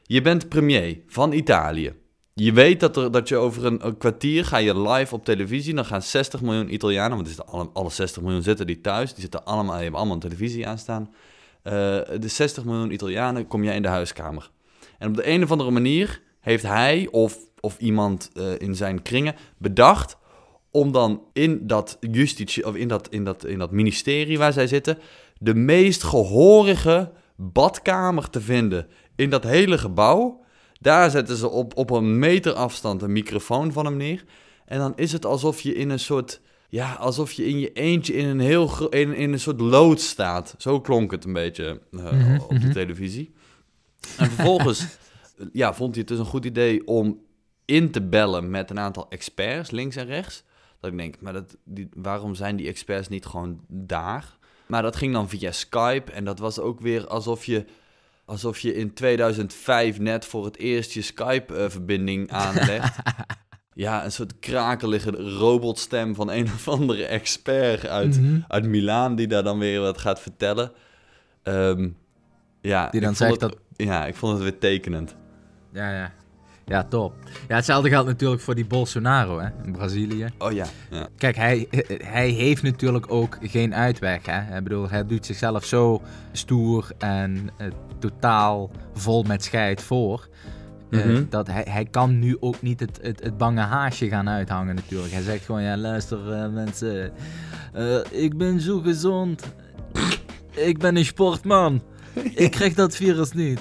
je 0.03 0.21
bent 0.21 0.49
premier 0.49 1.01
van 1.07 1.31
Italië. 1.31 1.93
Je 2.33 2.53
weet 2.53 2.79
dat, 2.79 2.97
er, 2.97 3.11
dat 3.11 3.27
je 3.27 3.35
over 3.35 3.65
een, 3.65 3.97
kwartier 3.97 4.45
ga 4.45 4.57
je 4.57 4.81
live 4.81 5.15
op 5.15 5.25
televisie. 5.25 5.73
Dan 5.73 5.85
gaan 5.85 6.01
60 6.01 6.41
miljoen 6.41 6.73
Italianen, 6.73 7.15
want 7.15 7.27
het 7.27 7.37
is 7.37 7.45
alle, 7.45 7.69
alle 7.73 7.89
60 7.89 8.21
miljoen 8.21 8.41
zitten 8.41 8.67
die 8.67 8.81
thuis. 8.81 9.11
Die 9.11 9.21
zitten 9.21 9.45
allemaal, 9.45 9.75
hebben 9.75 9.95
allemaal 9.95 10.15
een 10.15 10.21
televisie 10.21 10.67
aanstaan. 10.67 11.13
Eh, 11.61 11.73
de 12.19 12.27
60 12.27 12.65
miljoen 12.65 12.91
Italianen 12.91 13.47
kom 13.47 13.63
jij 13.63 13.75
in 13.75 13.81
de 13.81 13.87
huiskamer. 13.87 14.49
En 14.97 15.07
op 15.07 15.15
de 15.15 15.27
een 15.27 15.43
of 15.43 15.51
andere 15.51 15.71
manier 15.71 16.21
heeft 16.39 16.63
hij 16.63 17.07
of 17.11 17.37
of 17.63 17.77
iemand 17.77 18.29
eh, 18.33 18.59
in 18.59 18.75
zijn 18.75 19.01
kringen 19.01 19.35
bedacht 19.57 20.17
om 20.71 20.91
dan 20.91 21.21
in 21.33 21.67
dat 21.67 21.97
justitie 21.99 22.65
of 22.67 22.75
in 22.75 22.87
dat, 22.87 23.09
in 23.09 23.23
dat, 23.23 23.45
in 23.45 23.59
dat 23.59 23.71
ministerie 23.71 24.37
waar 24.37 24.53
zij 24.53 24.67
zitten 24.67 24.97
de 25.37 25.53
meest 25.53 26.03
gehorige 26.03 27.11
badkamer 27.35 28.29
te 28.29 28.41
vinden 28.41 28.87
in 29.15 29.29
dat 29.29 29.43
hele 29.43 29.77
gebouw. 29.77 30.42
Daar 30.83 31.11
zetten 31.11 31.37
ze 31.37 31.49
op, 31.49 31.77
op 31.77 31.89
een 31.89 32.19
meter 32.19 32.53
afstand 32.53 33.01
een 33.01 33.11
microfoon 33.11 33.71
van 33.71 33.85
hem 33.85 33.97
neer. 33.97 34.23
En 34.65 34.79
dan 34.79 34.93
is 34.95 35.11
het 35.11 35.25
alsof 35.25 35.61
je 35.61 35.75
in 35.75 35.89
een 35.89 35.99
soort. 35.99 36.41
Ja, 36.69 36.93
alsof 36.93 37.31
je 37.31 37.45
in 37.45 37.59
je 37.59 37.71
eentje 37.73 38.13
in 38.13 38.25
een 38.25 38.39
heel 38.39 38.89
in, 38.89 39.15
in 39.15 39.33
een 39.33 39.39
soort 39.39 39.61
lood 39.61 40.01
staat. 40.01 40.55
Zo 40.57 40.81
klonk 40.81 41.11
het 41.11 41.25
een 41.25 41.33
beetje 41.33 41.81
eh, 41.91 42.39
op 42.47 42.59
de 42.61 42.69
televisie. 42.69 43.33
En 44.17 44.31
vervolgens 44.31 44.85
ja, 45.51 45.73
vond 45.73 45.91
hij 45.91 45.99
het 45.99 46.07
dus 46.07 46.19
een 46.19 46.31
goed 46.31 46.45
idee 46.45 46.87
om 46.87 47.21
in 47.65 47.91
te 47.91 48.01
bellen 48.01 48.49
met 48.49 48.69
een 48.69 48.79
aantal 48.79 49.05
experts, 49.09 49.71
links 49.71 49.95
en 49.95 50.05
rechts. 50.05 50.43
Dat 50.79 50.91
ik 50.91 50.97
denk, 50.97 51.21
maar 51.21 51.33
dat, 51.33 51.57
die, 51.63 51.89
waarom 51.93 52.35
zijn 52.35 52.55
die 52.55 52.67
experts 52.67 53.07
niet 53.07 53.25
gewoon 53.25 53.59
daar? 53.67 54.37
Maar 54.65 54.81
dat 54.81 54.95
ging 54.95 55.13
dan 55.13 55.29
via 55.29 55.51
Skype 55.51 56.11
en 56.11 56.25
dat 56.25 56.39
was 56.39 56.59
ook 56.59 56.79
weer 56.79 57.07
alsof 57.07 57.45
je, 57.45 57.65
alsof 58.25 58.59
je 58.59 58.73
in 58.75 58.93
2005 58.93 59.99
net 59.99 60.25
voor 60.25 60.45
het 60.45 60.57
eerst 60.57 60.91
je 60.91 61.01
Skype-verbinding 61.01 62.31
aanlegt. 62.43 62.95
ja, 63.73 64.03
een 64.05 64.12
soort 64.12 64.39
krakelige 64.39 65.12
robotstem 65.38 66.15
van 66.15 66.31
een 66.31 66.45
of 66.45 66.67
andere 66.67 67.05
expert 67.05 67.88
uit, 67.88 68.21
Mhm. 68.21 68.39
uit 68.47 68.65
Milaan 68.65 69.15
die 69.15 69.27
daar 69.27 69.43
dan 69.43 69.59
weer 69.59 69.79
wat 69.81 69.97
gaat 69.97 70.19
vertellen. 70.19 70.71
Ehm, 71.43 71.89
ja, 72.62 72.89
Die 72.89 73.01
dan 73.01 73.15
zegt 73.15 73.31
het- 73.31 73.39
dat- 73.39 73.57
Ja, 73.75 74.05
ik 74.05 74.15
vond 74.15 74.33
het 74.33 74.41
weer 74.41 74.57
tekenend. 74.59 75.15
Ja, 75.73 75.91
ja. 75.97 76.13
Ja, 76.73 76.83
top. 76.83 77.13
Ja, 77.47 77.55
hetzelfde 77.55 77.89
geldt 77.89 78.07
natuurlijk 78.07 78.41
voor 78.41 78.55
die 78.55 78.65
Bolsonaro 78.65 79.39
hè, 79.39 79.47
in 79.63 79.71
Brazilië. 79.71 80.27
Oh 80.38 80.51
ja, 80.51 80.65
ja. 80.89 81.07
Kijk, 81.17 81.36
hij, 81.36 81.67
hij 82.03 82.29
heeft 82.29 82.63
natuurlijk 82.63 83.12
ook 83.12 83.38
geen 83.41 83.75
uitweg. 83.75 84.25
Hè? 84.25 84.57
Ik 84.57 84.63
bedoel, 84.63 84.89
hij 84.89 85.05
doet 85.05 85.25
zichzelf 85.25 85.65
zo 85.65 86.01
stoer 86.31 86.91
en 86.97 87.49
eh, 87.57 87.67
totaal 87.99 88.71
vol 88.93 89.23
met 89.23 89.43
scheid 89.43 89.81
voor. 89.81 90.27
eh, 90.89 91.05
Mhm. 91.05 91.23
dat 91.29 91.47
hij, 91.47 91.65
hij 91.69 91.86
kan 91.86 92.19
nu 92.19 92.38
ook 92.39 92.62
niet 92.62 92.79
het, 92.79 92.99
het, 93.01 93.23
het 93.23 93.38
bange 93.38 93.62
haasje 93.62 94.07
gaan 94.07 94.29
uithangen 94.29 94.75
natuurlijk. 94.75 95.13
Hij 95.13 95.21
zegt 95.21 95.45
gewoon, 95.45 95.62
ja 95.63 95.77
luister 95.77 96.31
eh, 96.33 96.49
mensen, 96.49 97.12
ik 98.12 98.38
ben 98.38 98.59
zo 98.62 98.79
gezond. 98.79 99.43
Ik 100.51 100.77
ben 100.77 100.95
een 100.97 101.05
sportman. 101.05 101.81
Ik 102.36 102.51
krijg 102.57 102.73
dat 102.73 102.95
virus 102.95 103.31
niet. 103.31 103.59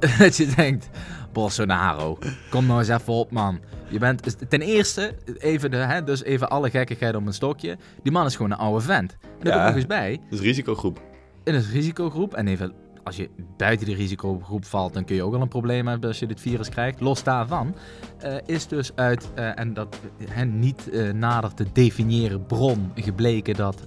dat 0.18 0.36
je 0.36 0.46
denkt, 0.56 0.88
Bolsonaro, 1.32 2.18
kom 2.50 2.66
nou 2.66 2.78
eens 2.78 2.88
even 2.88 3.12
op 3.12 3.30
man. 3.30 3.60
Je 3.88 3.98
bent 3.98 4.50
ten 4.50 4.60
eerste, 4.60 5.14
even, 5.38 5.70
de, 5.70 5.76
hè, 5.76 6.04
dus 6.04 6.22
even 6.22 6.50
alle 6.50 6.70
gekkigheid 6.70 7.14
op 7.14 7.26
een 7.26 7.32
stokje. 7.32 7.76
Die 8.02 8.12
man 8.12 8.26
is 8.26 8.36
gewoon 8.36 8.50
een 8.50 8.58
oude 8.58 8.80
vent. 8.84 9.16
En 9.22 9.28
er 9.40 9.46
Ja. 9.46 9.52
komt 9.52 9.64
nog 9.66 9.74
eens 9.74 9.86
bij, 9.86 10.20
Dus 10.30 10.40
risicogroep. 10.40 11.00
in 11.44 11.54
een 11.54 11.64
risicogroep. 11.72 12.34
En 12.34 12.46
even, 12.48 12.72
als 13.04 13.16
je 13.16 13.30
buiten 13.56 13.86
die 13.86 13.94
risicogroep 13.96 14.64
valt, 14.64 14.94
dan 14.94 15.04
kun 15.04 15.16
je 15.16 15.22
ook 15.22 15.32
wel 15.32 15.40
een 15.40 15.48
probleem 15.48 15.86
hebben 15.86 16.08
als 16.08 16.18
je 16.18 16.26
dit 16.26 16.40
virus 16.40 16.68
krijgt. 16.68 17.00
Los 17.00 17.22
daarvan 17.22 17.74
eh, 18.18 18.34
is 18.46 18.66
dus 18.66 18.90
uit, 18.94 19.30
eh, 19.34 19.58
en 19.58 19.74
dat 19.74 20.00
hè, 20.30 20.44
niet 20.44 20.90
eh, 20.90 21.12
nader 21.12 21.54
te 21.54 21.64
definiëren 21.72 22.46
bron 22.46 22.90
gebleken 22.94 23.54
dat 23.54 23.86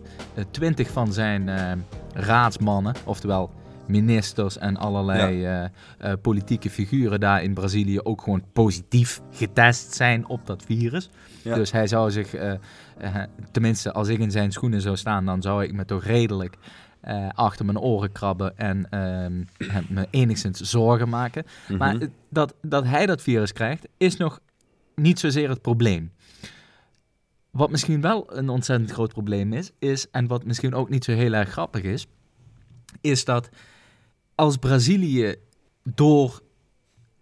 twintig 0.51 0.89
van 0.91 1.13
zijn 1.13 1.49
raadsmannen, 2.13 2.93
oftewel 3.05 3.49
ministers 3.87 4.57
en 4.57 4.77
allerlei 4.77 5.45
eh, 5.45 5.63
eh, 5.63 5.69
politieke 6.21 6.69
figuren 6.69 7.19
daar 7.19 7.43
in 7.43 7.53
Brazilië 7.53 7.99
ook 7.99 8.21
gewoon 8.21 8.43
positief 8.53 9.21
getest 9.31 9.93
zijn 9.93 10.27
op 10.27 10.45
dat 10.45 10.63
virus. 10.63 11.09
Ja. 11.41 11.55
Dus 11.55 11.71
hij 11.71 11.87
zou 11.87 12.11
zich, 12.11 12.33
eh, 12.33 12.53
tenminste 13.51 13.91
als 13.93 14.07
ik 14.07 14.19
in 14.19 14.31
zijn 14.31 14.51
schoenen 14.51 14.81
zou 14.81 14.97
staan, 14.97 15.25
dan 15.25 15.41
zou 15.41 15.63
ik 15.63 15.73
me 15.73 15.85
toch 15.85 16.03
redelijk 16.03 16.55
achter 17.35 17.65
mijn 17.65 17.79
oren 17.79 18.11
krabben 18.11 18.57
en 18.57 18.89
ehm, 18.89 19.43
me 19.93 20.07
enigszins 20.09 20.59
zorgen 20.61 21.09
maken. 21.09 21.43
Maar 21.77 21.93
Mhm. 21.93 22.03
eh, 22.03 22.09
dat, 22.29 22.53
dat 22.61 22.85
hij 22.85 23.05
dat 23.05 23.21
virus 23.21 23.53
krijgt, 23.53 23.87
is 23.97 24.17
nog 24.17 24.39
niet 24.95 25.19
zozeer 25.19 25.49
het 25.49 25.61
probleem. 25.61 26.11
Wat 27.51 27.69
misschien 27.71 28.01
wel 28.01 28.37
een 28.37 28.49
ontzettend 28.49 28.91
groot 28.91 29.11
probleem 29.13 29.53
is, 29.53 29.71
is, 29.79 30.09
en 30.11 30.27
wat 30.27 30.45
misschien 30.45 30.73
ook 30.73 30.89
niet 30.89 31.03
zo 31.03 31.11
heel 31.11 31.33
erg 31.33 31.49
grappig 31.49 31.81
is, 31.83 32.07
is 33.01 33.25
dat 33.25 33.49
als 34.35 34.57
Brazilië 34.57 35.35
door 35.83 36.41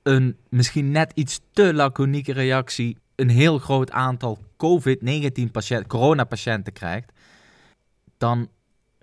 een 0.04 0.38
misschien 0.50 0.91
net 0.91 1.12
iets 1.15 1.39
te 1.52 1.74
laconieke 1.74 2.34
reactie 2.34 2.97
een 3.15 3.30
heel 3.30 3.58
groot 3.58 3.91
aantal 3.91 4.38
COVID-19 4.58 5.52
patiënten, 5.52 5.88
coronapatiënten 5.88 6.74
krijgt, 6.74 7.12
dan 8.17 8.50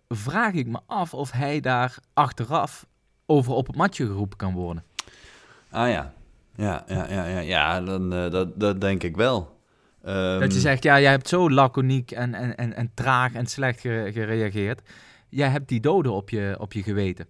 vraag 0.09 0.53
ik 0.53 0.67
me 0.67 0.79
af 0.87 1.15
of 1.15 1.31
hij 1.31 1.61
daar 1.61 1.99
achteraf 2.15 2.87
over 3.27 3.53
op 3.53 3.67
het 3.67 3.77
matje 3.77 4.07
geroepen 4.07 4.37
kan 4.39 4.53
worden. 4.53 4.85
Ah 5.71 5.89
ja. 5.91 6.13
Ja, 6.57 6.85
ja, 6.89 7.07
ja, 7.11 7.27
ja, 7.27 7.39
ja 7.39 7.81
dan, 7.81 8.13
eh, 8.13 8.31
dat, 8.31 8.61
dat 8.61 8.81
denk 8.81 9.03
ik 9.03 9.17
wel. 9.17 9.57
Ehm, 10.03 10.41
Dat 10.41 10.53
je 10.55 10.61
zegt, 10.61 10.83
ja, 10.83 11.01
jij 11.01 11.11
hebt 11.11 11.29
zo 11.29 11.51
laconiek 11.51 12.11
en, 12.11 12.35
en, 12.35 12.57
en, 12.57 12.75
en 12.77 12.91
traag 12.95 13.33
en 13.33 13.47
slecht 13.47 13.81
ge- 13.81 14.11
gereageerd. 14.13 14.81
Jij 15.29 15.49
hebt 15.49 15.69
die 15.69 15.81
doden 15.81 16.13
op 16.13 16.31
je, 16.31 16.57
op 16.59 16.73
je 16.73 16.83
geweten. 16.83 17.27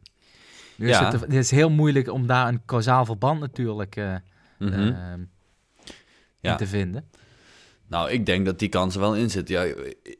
Dus 0.78 0.88
Ja. 0.88 1.10
het, 1.10 1.20
het 1.20 1.34
is 1.34 1.50
heel 1.50 1.70
moeilijk 1.70 2.10
om 2.12 2.26
daar 2.26 2.48
een 2.48 2.64
kausaal 2.64 3.04
verband 3.04 3.40
natuurlijk 3.40 3.96
eh, 3.96 4.14
mhm. 4.58 4.92
Ja. 6.40 6.50
in 6.50 6.56
te 6.56 6.66
vinden. 6.66 7.04
Nou, 7.86 8.10
ik 8.10 8.26
denk 8.26 8.46
dat 8.46 8.58
die 8.58 8.68
kans 8.68 8.94
er 8.94 9.00
wel 9.00 9.16
in 9.16 9.30
zit. 9.30 9.48
Ja, 9.48 9.66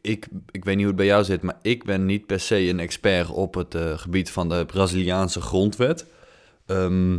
ik, 0.03 0.27
ik 0.51 0.65
weet 0.65 0.75
niet 0.77 0.77
hoe 0.77 0.87
het 0.87 0.97
bij 0.97 1.07
jou 1.07 1.25
zit, 1.25 1.43
maar 1.43 1.59
ik 1.63 1.85
ben 1.85 2.07
niet 2.07 2.27
per 2.27 2.41
se 2.41 2.69
een 2.69 2.81
expert 2.81 3.29
op 3.31 3.55
het 3.55 3.75
eh, 3.75 3.99
gebied 3.99 4.31
van 4.31 4.49
de 4.49 4.65
Braziliaanse 4.67 5.41
grondwet. 5.41 6.07
Ehm, 6.67 7.19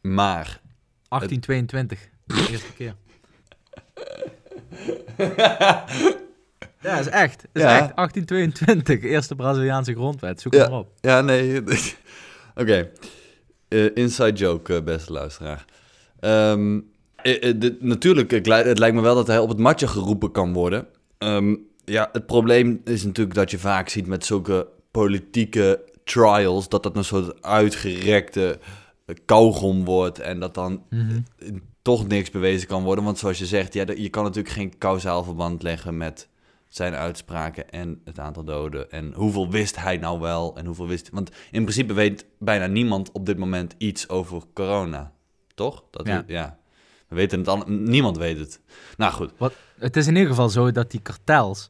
maar 0.00 0.60
1822, 1.08 2.08
de 2.26 2.46
eerste 2.50 2.72
keer. 2.72 2.94
ja, 6.82 6.98
is 6.98 7.06
echt. 7.08 7.46
Is 7.52 7.62
Ja. 7.62 7.78
echt. 7.78 7.96
1822, 7.96 9.02
eerste 9.02 9.34
Braziliaanse 9.34 9.92
grondwet. 9.94 10.40
Zoek 10.40 10.54
Ja. 10.54 10.68
maar 10.68 10.78
op. 10.78 10.92
Ja, 11.00 11.20
nee. 11.20 11.62
Oké. 12.60 12.90
Eh, 13.68 13.84
inside 13.96 14.32
joke, 14.32 14.74
eh, 14.74 14.82
beste 14.82 15.12
luisteraar. 15.12 15.64
Ehm, 16.20 16.80
eh, 17.16 17.52
dit- 17.56 17.82
natuurlijk, 17.82 18.30
het 18.30 18.46
lijkt, 18.78 18.94
me 18.96 19.00
wel 19.00 19.14
dat 19.14 19.26
hij 19.26 19.38
op 19.38 19.48
het 19.48 19.58
matje 19.58 19.86
geroepen 19.86 20.30
kan 20.30 20.52
worden. 20.52 20.86
Ehm, 21.18 21.54
ja, 21.84 22.08
het 22.12 22.26
probleem 22.26 22.80
is 22.84 23.04
natuurlijk 23.04 23.36
dat 23.36 23.50
je 23.50 23.58
vaak 23.58 23.88
ziet 23.88 24.06
met 24.06 24.24
zulke 24.24 24.66
politieke 24.90 25.84
trials... 26.04 26.68
dat 26.68 26.82
dat 26.82 26.96
een 26.96 27.04
soort 27.04 27.42
uitgerekte 27.42 28.58
kauwgom 29.24 29.84
wordt... 29.84 30.18
en 30.18 30.40
dat 30.40 30.54
dan 30.54 30.82
Mhm. 30.90 31.20
toch 31.82 32.06
niks 32.06 32.30
bewezen 32.30 32.68
kan 32.68 32.82
worden. 32.82 33.04
Want 33.04 33.18
zoals 33.18 33.38
je 33.38 33.46
zegt, 33.46 33.74
ja, 33.74 33.84
je 33.96 34.08
kan 34.08 34.24
natuurlijk 34.24 34.54
geen 34.54 34.78
kausaal 34.78 35.24
verband 35.24 35.62
leggen 35.62 35.96
met 35.96 36.28
zijn 36.70 36.94
uitspraken 36.94 37.70
en 37.70 38.00
het 38.04 38.18
aantal 38.18 38.44
doden. 38.44 38.90
En 38.90 39.12
hoeveel 39.14 39.50
wist 39.50 39.76
hij 39.76 39.96
nou 39.96 40.20
wel 40.20 40.56
en 40.56 40.66
hoeveel 40.66 40.86
wist... 40.86 41.10
Want 41.12 41.30
in 41.50 41.62
principe 41.62 41.92
weet 41.92 42.26
bijna 42.38 42.66
niemand 42.66 43.12
op 43.12 43.26
dit 43.26 43.38
moment 43.38 43.74
iets 43.78 44.08
over 44.08 44.42
corona. 44.52 45.12
Toch? 45.54 45.84
Dat 45.90 46.06
Ja. 46.06 46.24
We, 46.26 46.32
ja. 46.32 46.58
We 47.08 47.16
weten 47.16 47.38
het 47.38 47.48
al, 47.48 47.64
niemand 47.66 48.16
weet 48.16 48.38
het. 48.38 48.60
Nou 48.96 49.12
goed. 49.12 49.32
Wat, 49.36 49.52
het 49.78 49.96
is 49.96 50.06
in 50.06 50.14
ieder 50.14 50.28
geval 50.28 50.48
zo 50.48 50.72
dat 50.72 50.90
die 50.90 51.00
kartels 51.00 51.68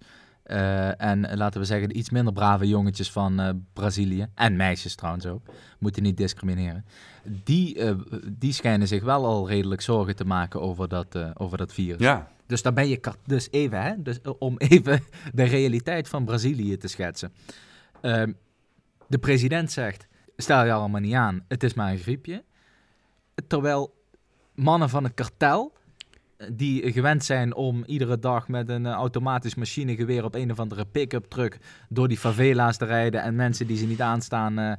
eh, 0.50 1.02
en 1.02 1.36
laten 1.36 1.60
we 1.60 1.66
zeggen 1.66 1.88
de 1.88 1.94
iets 1.94 2.10
minder 2.10 2.32
brave 2.32 2.68
jongetjes 2.68 3.10
van 3.10 3.40
eh, 3.40 3.50
Brazilië, 3.72 4.26
en 4.34 4.56
meisjes 4.56 4.94
trouwens 4.94 5.26
ook, 5.26 5.42
moeten 5.78 6.02
niet 6.02 6.16
discrimineren, 6.16 6.84
die, 7.24 7.78
eh, 7.78 7.94
die 8.26 8.52
schijnen 8.52 8.88
zich 8.88 9.02
wel 9.02 9.24
al 9.24 9.48
redelijk 9.48 9.80
zorgen 9.80 10.16
te 10.16 10.24
maken 10.24 10.60
over 10.60 10.88
dat, 10.88 11.18
over 11.34 11.58
dat 11.58 11.72
virus. 11.72 12.00
Ja. 12.00 12.28
Dus 12.50 12.62
daar 12.62 12.72
ben 12.72 12.88
je 12.88 12.96
kar- 12.96 13.16
dus 13.26 13.48
even, 13.50 13.82
hè, 13.82 14.02
dus 14.02 14.20
eh, 14.20 14.32
om 14.38 14.58
even 14.58 15.02
de 15.34 15.42
realiteit 15.42 16.08
van 16.08 16.24
Brazilië 16.24 16.76
te 16.76 16.88
schetsen. 16.88 17.32
Ehm, 18.00 18.32
de 19.06 19.18
president 19.18 19.72
zegt, 19.72 20.06
stel 20.36 20.64
je 20.64 20.72
allemaal 20.72 21.00
niet 21.00 21.14
aan, 21.14 21.44
het 21.48 21.62
is 21.62 21.74
maar 21.74 21.90
een 21.92 21.98
griepje. 21.98 22.44
Terwijl 23.46 23.94
mannen 24.54 24.88
van 24.88 25.04
het 25.04 25.14
kartel, 25.14 25.72
die 26.48 26.92
gewend 26.92 27.24
zijn 27.24 27.54
om 27.54 27.84
iedere 27.86 28.18
dag 28.18 28.48
met 28.48 28.68
een 28.68 28.86
eh, 28.86 28.92
automatisch 28.92 29.54
machinegeweer 29.54 30.24
op 30.24 30.34
een 30.34 30.50
of 30.50 30.58
andere 30.58 30.84
pick-up 30.84 31.24
truck 31.24 31.58
door 31.88 32.08
die 32.08 32.18
favela's 32.18 32.76
te 32.76 32.84
rijden 32.84 33.22
en 33.22 33.34
mensen 33.34 33.66
die 33.66 33.76
ze 33.76 33.86
niet 33.86 34.00
aanstaan 34.00 34.58
eh, 34.58 34.74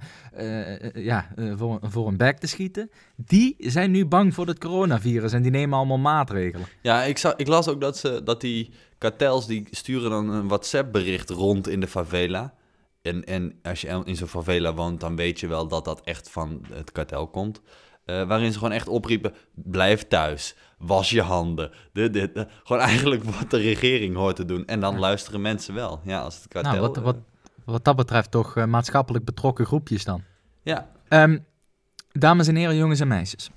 eh, 0.75 1.05
ja, 1.05 1.27
voor, 1.55 1.79
voor 1.81 2.07
een 2.07 2.17
bek 2.17 2.37
te 2.37 2.47
schieten, 2.47 2.89
die 3.15 3.55
zijn 3.57 3.91
nu 3.91 4.05
bang 4.05 4.33
voor 4.33 4.47
het 4.47 4.59
coronavirus 4.59 5.33
en 5.33 5.41
die 5.41 5.51
nemen 5.51 5.77
allemaal 5.77 5.97
maatregelen. 5.97 6.67
Ja, 6.81 7.03
ik, 7.03 7.17
zag, 7.17 7.35
ik 7.35 7.47
las 7.47 7.67
ook 7.67 7.81
dat, 7.81 7.97
ze, 7.97 8.21
dat 8.23 8.41
die 8.41 8.71
kartels, 8.97 9.47
die 9.47 9.67
sturen 9.71 10.09
dan 10.09 10.29
een 10.29 10.47
WhatsApp-bericht 10.47 11.29
rond 11.29 11.67
in 11.67 11.79
de 11.79 11.87
favela. 11.87 12.53
En, 13.01 13.23
en 13.23 13.59
als 13.63 13.81
je 13.81 14.01
in 14.05 14.15
zo'n 14.15 14.27
favela 14.27 14.73
woont, 14.73 14.99
dan 14.99 15.15
weet 15.15 15.39
je 15.39 15.47
wel 15.47 15.67
dat 15.67 15.85
dat 15.85 16.01
echt 16.03 16.29
van 16.29 16.65
het 16.73 16.91
kartel 16.91 17.27
komt. 17.27 17.61
Eh, 18.05 18.27
waarin 18.27 18.51
ze 18.51 18.57
gewoon 18.57 18.73
echt 18.73 18.87
opriepen, 18.87 19.33
blijf 19.53 20.07
thuis, 20.07 20.55
was 20.77 21.09
je 21.09 21.21
handen. 21.21 21.71
Dit, 21.93 22.13
dit, 22.13 22.35
dit. 22.35 22.47
Gewoon 22.63 22.81
eigenlijk 22.81 23.23
wat 23.23 23.49
de 23.49 23.57
regering 23.57 24.15
hoort 24.15 24.35
te 24.35 24.45
doen. 24.45 24.65
En 24.65 24.79
dan 24.79 24.99
luisteren 24.99 25.41
mensen 25.41 25.73
wel. 25.73 25.99
Ja, 26.03 26.21
als 26.21 26.35
het 26.35 26.47
kartel... 26.47 26.71
Nou, 26.71 26.83
wat, 26.87 26.97
eh, 26.97 27.03
wat, 27.03 27.17
wat 27.65 27.83
dat 27.83 27.95
betreft 27.95 28.31
toch 28.31 28.57
eh, 28.57 28.65
maatschappelijk 28.65 29.25
betrokken 29.25 29.65
groepjes 29.65 30.03
dan. 30.03 30.23
ja, 30.63 30.89
Ehm, 31.07 31.37
dames 32.11 32.47
en 32.47 32.55
heren, 32.55 32.75
jongens 32.75 32.99
en 32.99 33.07
meisjes. 33.07 33.49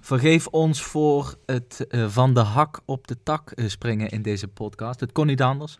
Vergeef 0.00 0.46
ons 0.46 0.82
voor 0.82 1.34
het 1.46 1.86
van 2.06 2.34
de 2.34 2.40
hak 2.40 2.80
op 2.84 3.06
de 3.06 3.22
tak 3.22 3.52
springen 3.66 4.08
in 4.08 4.22
deze 4.22 4.48
podcast. 4.48 5.00
Het 5.00 5.12
kon 5.12 5.26
niet 5.26 5.42
anders, 5.42 5.78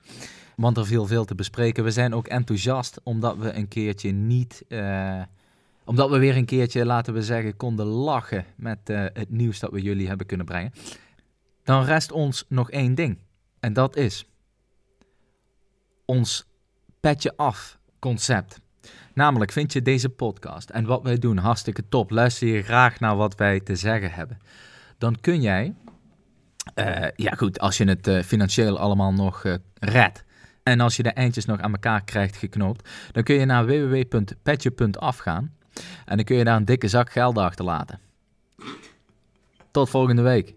want 0.57 0.77
er 0.77 0.87
viel 0.87 1.07
veel 1.07 1.25
te 1.25 1.35
bespreken. 1.35 1.85
We 1.85 1.91
zijn 1.91 2.15
ook 2.15 2.27
enthousiast 2.27 3.01
omdat 3.03 3.37
we 3.37 3.57
een 3.57 3.69
keertje 3.69 4.11
niet... 4.13 4.65
omdat 5.85 6.11
we 6.11 6.19
weer 6.19 6.37
een 6.37 6.45
keertje, 6.45 6.87
laten 6.87 7.15
we 7.15 7.23
zeggen, 7.23 7.57
konden 7.57 7.87
lachen 7.87 8.45
met 8.57 8.79
eh, 8.85 9.05
het 9.13 9.31
nieuws 9.31 9.59
dat 9.59 9.71
we 9.71 9.83
jullie 9.83 10.09
hebben 10.09 10.27
kunnen 10.27 10.47
brengen. 10.47 10.73
Dan 11.65 11.85
rest 11.85 12.13
ons 12.13 12.45
nog 12.49 12.71
één 12.71 12.95
ding. 12.95 13.19
En 13.61 13.73
dat 13.73 13.97
is 13.97 14.27
ons 16.05 16.47
petje 17.01 17.37
af 17.37 17.79
concept. 17.99 18.61
Namelijk, 19.15 19.53
vind 19.53 19.73
je 19.73 19.83
deze 19.83 20.09
podcast 20.09 20.71
en 20.71 20.85
wat 20.85 21.03
wij 21.03 21.19
doen 21.19 21.37
hartstikke 21.37 21.89
top, 21.89 22.11
luister 22.11 22.49
je 22.49 22.63
graag 22.63 23.01
naar 23.01 23.17
wat 23.17 23.35
wij 23.35 23.61
te 23.61 23.77
zeggen 23.77 24.13
hebben, 24.13 24.39
dan 24.99 25.21
kun 25.21 25.41
jij, 25.41 25.75
eh, 26.75 27.09
ja 27.17 27.33
goed, 27.33 27.59
als 27.59 27.77
je 27.77 27.85
het 27.85 28.07
eh, 28.07 28.23
financieel 28.23 28.79
allemaal 28.79 29.13
nog 29.13 29.45
eh 29.45 29.55
redt 29.75 30.25
en 30.63 30.81
als 30.81 30.97
je 30.97 31.03
de 31.03 31.13
eindjes 31.13 31.45
nog 31.45 31.61
aan 31.61 31.73
elkaar 31.73 32.05
krijgt 32.05 32.37
geknoopt, 32.37 32.89
dan 33.13 33.23
kun 33.23 33.35
je 33.35 33.45
naar 33.45 33.67
www.petje.af 33.67 35.19
gaan 35.19 35.53
en 36.05 36.17
dan 36.17 36.25
kun 36.25 36.37
je 36.37 36.45
daar 36.45 36.57
een 36.57 36.65
dikke 36.65 36.89
zak 36.89 37.13
geld 37.13 37.39
achterlaten. 37.39 38.01
Tot 39.71 39.91
volgende 39.91 40.23
week. 40.23 40.55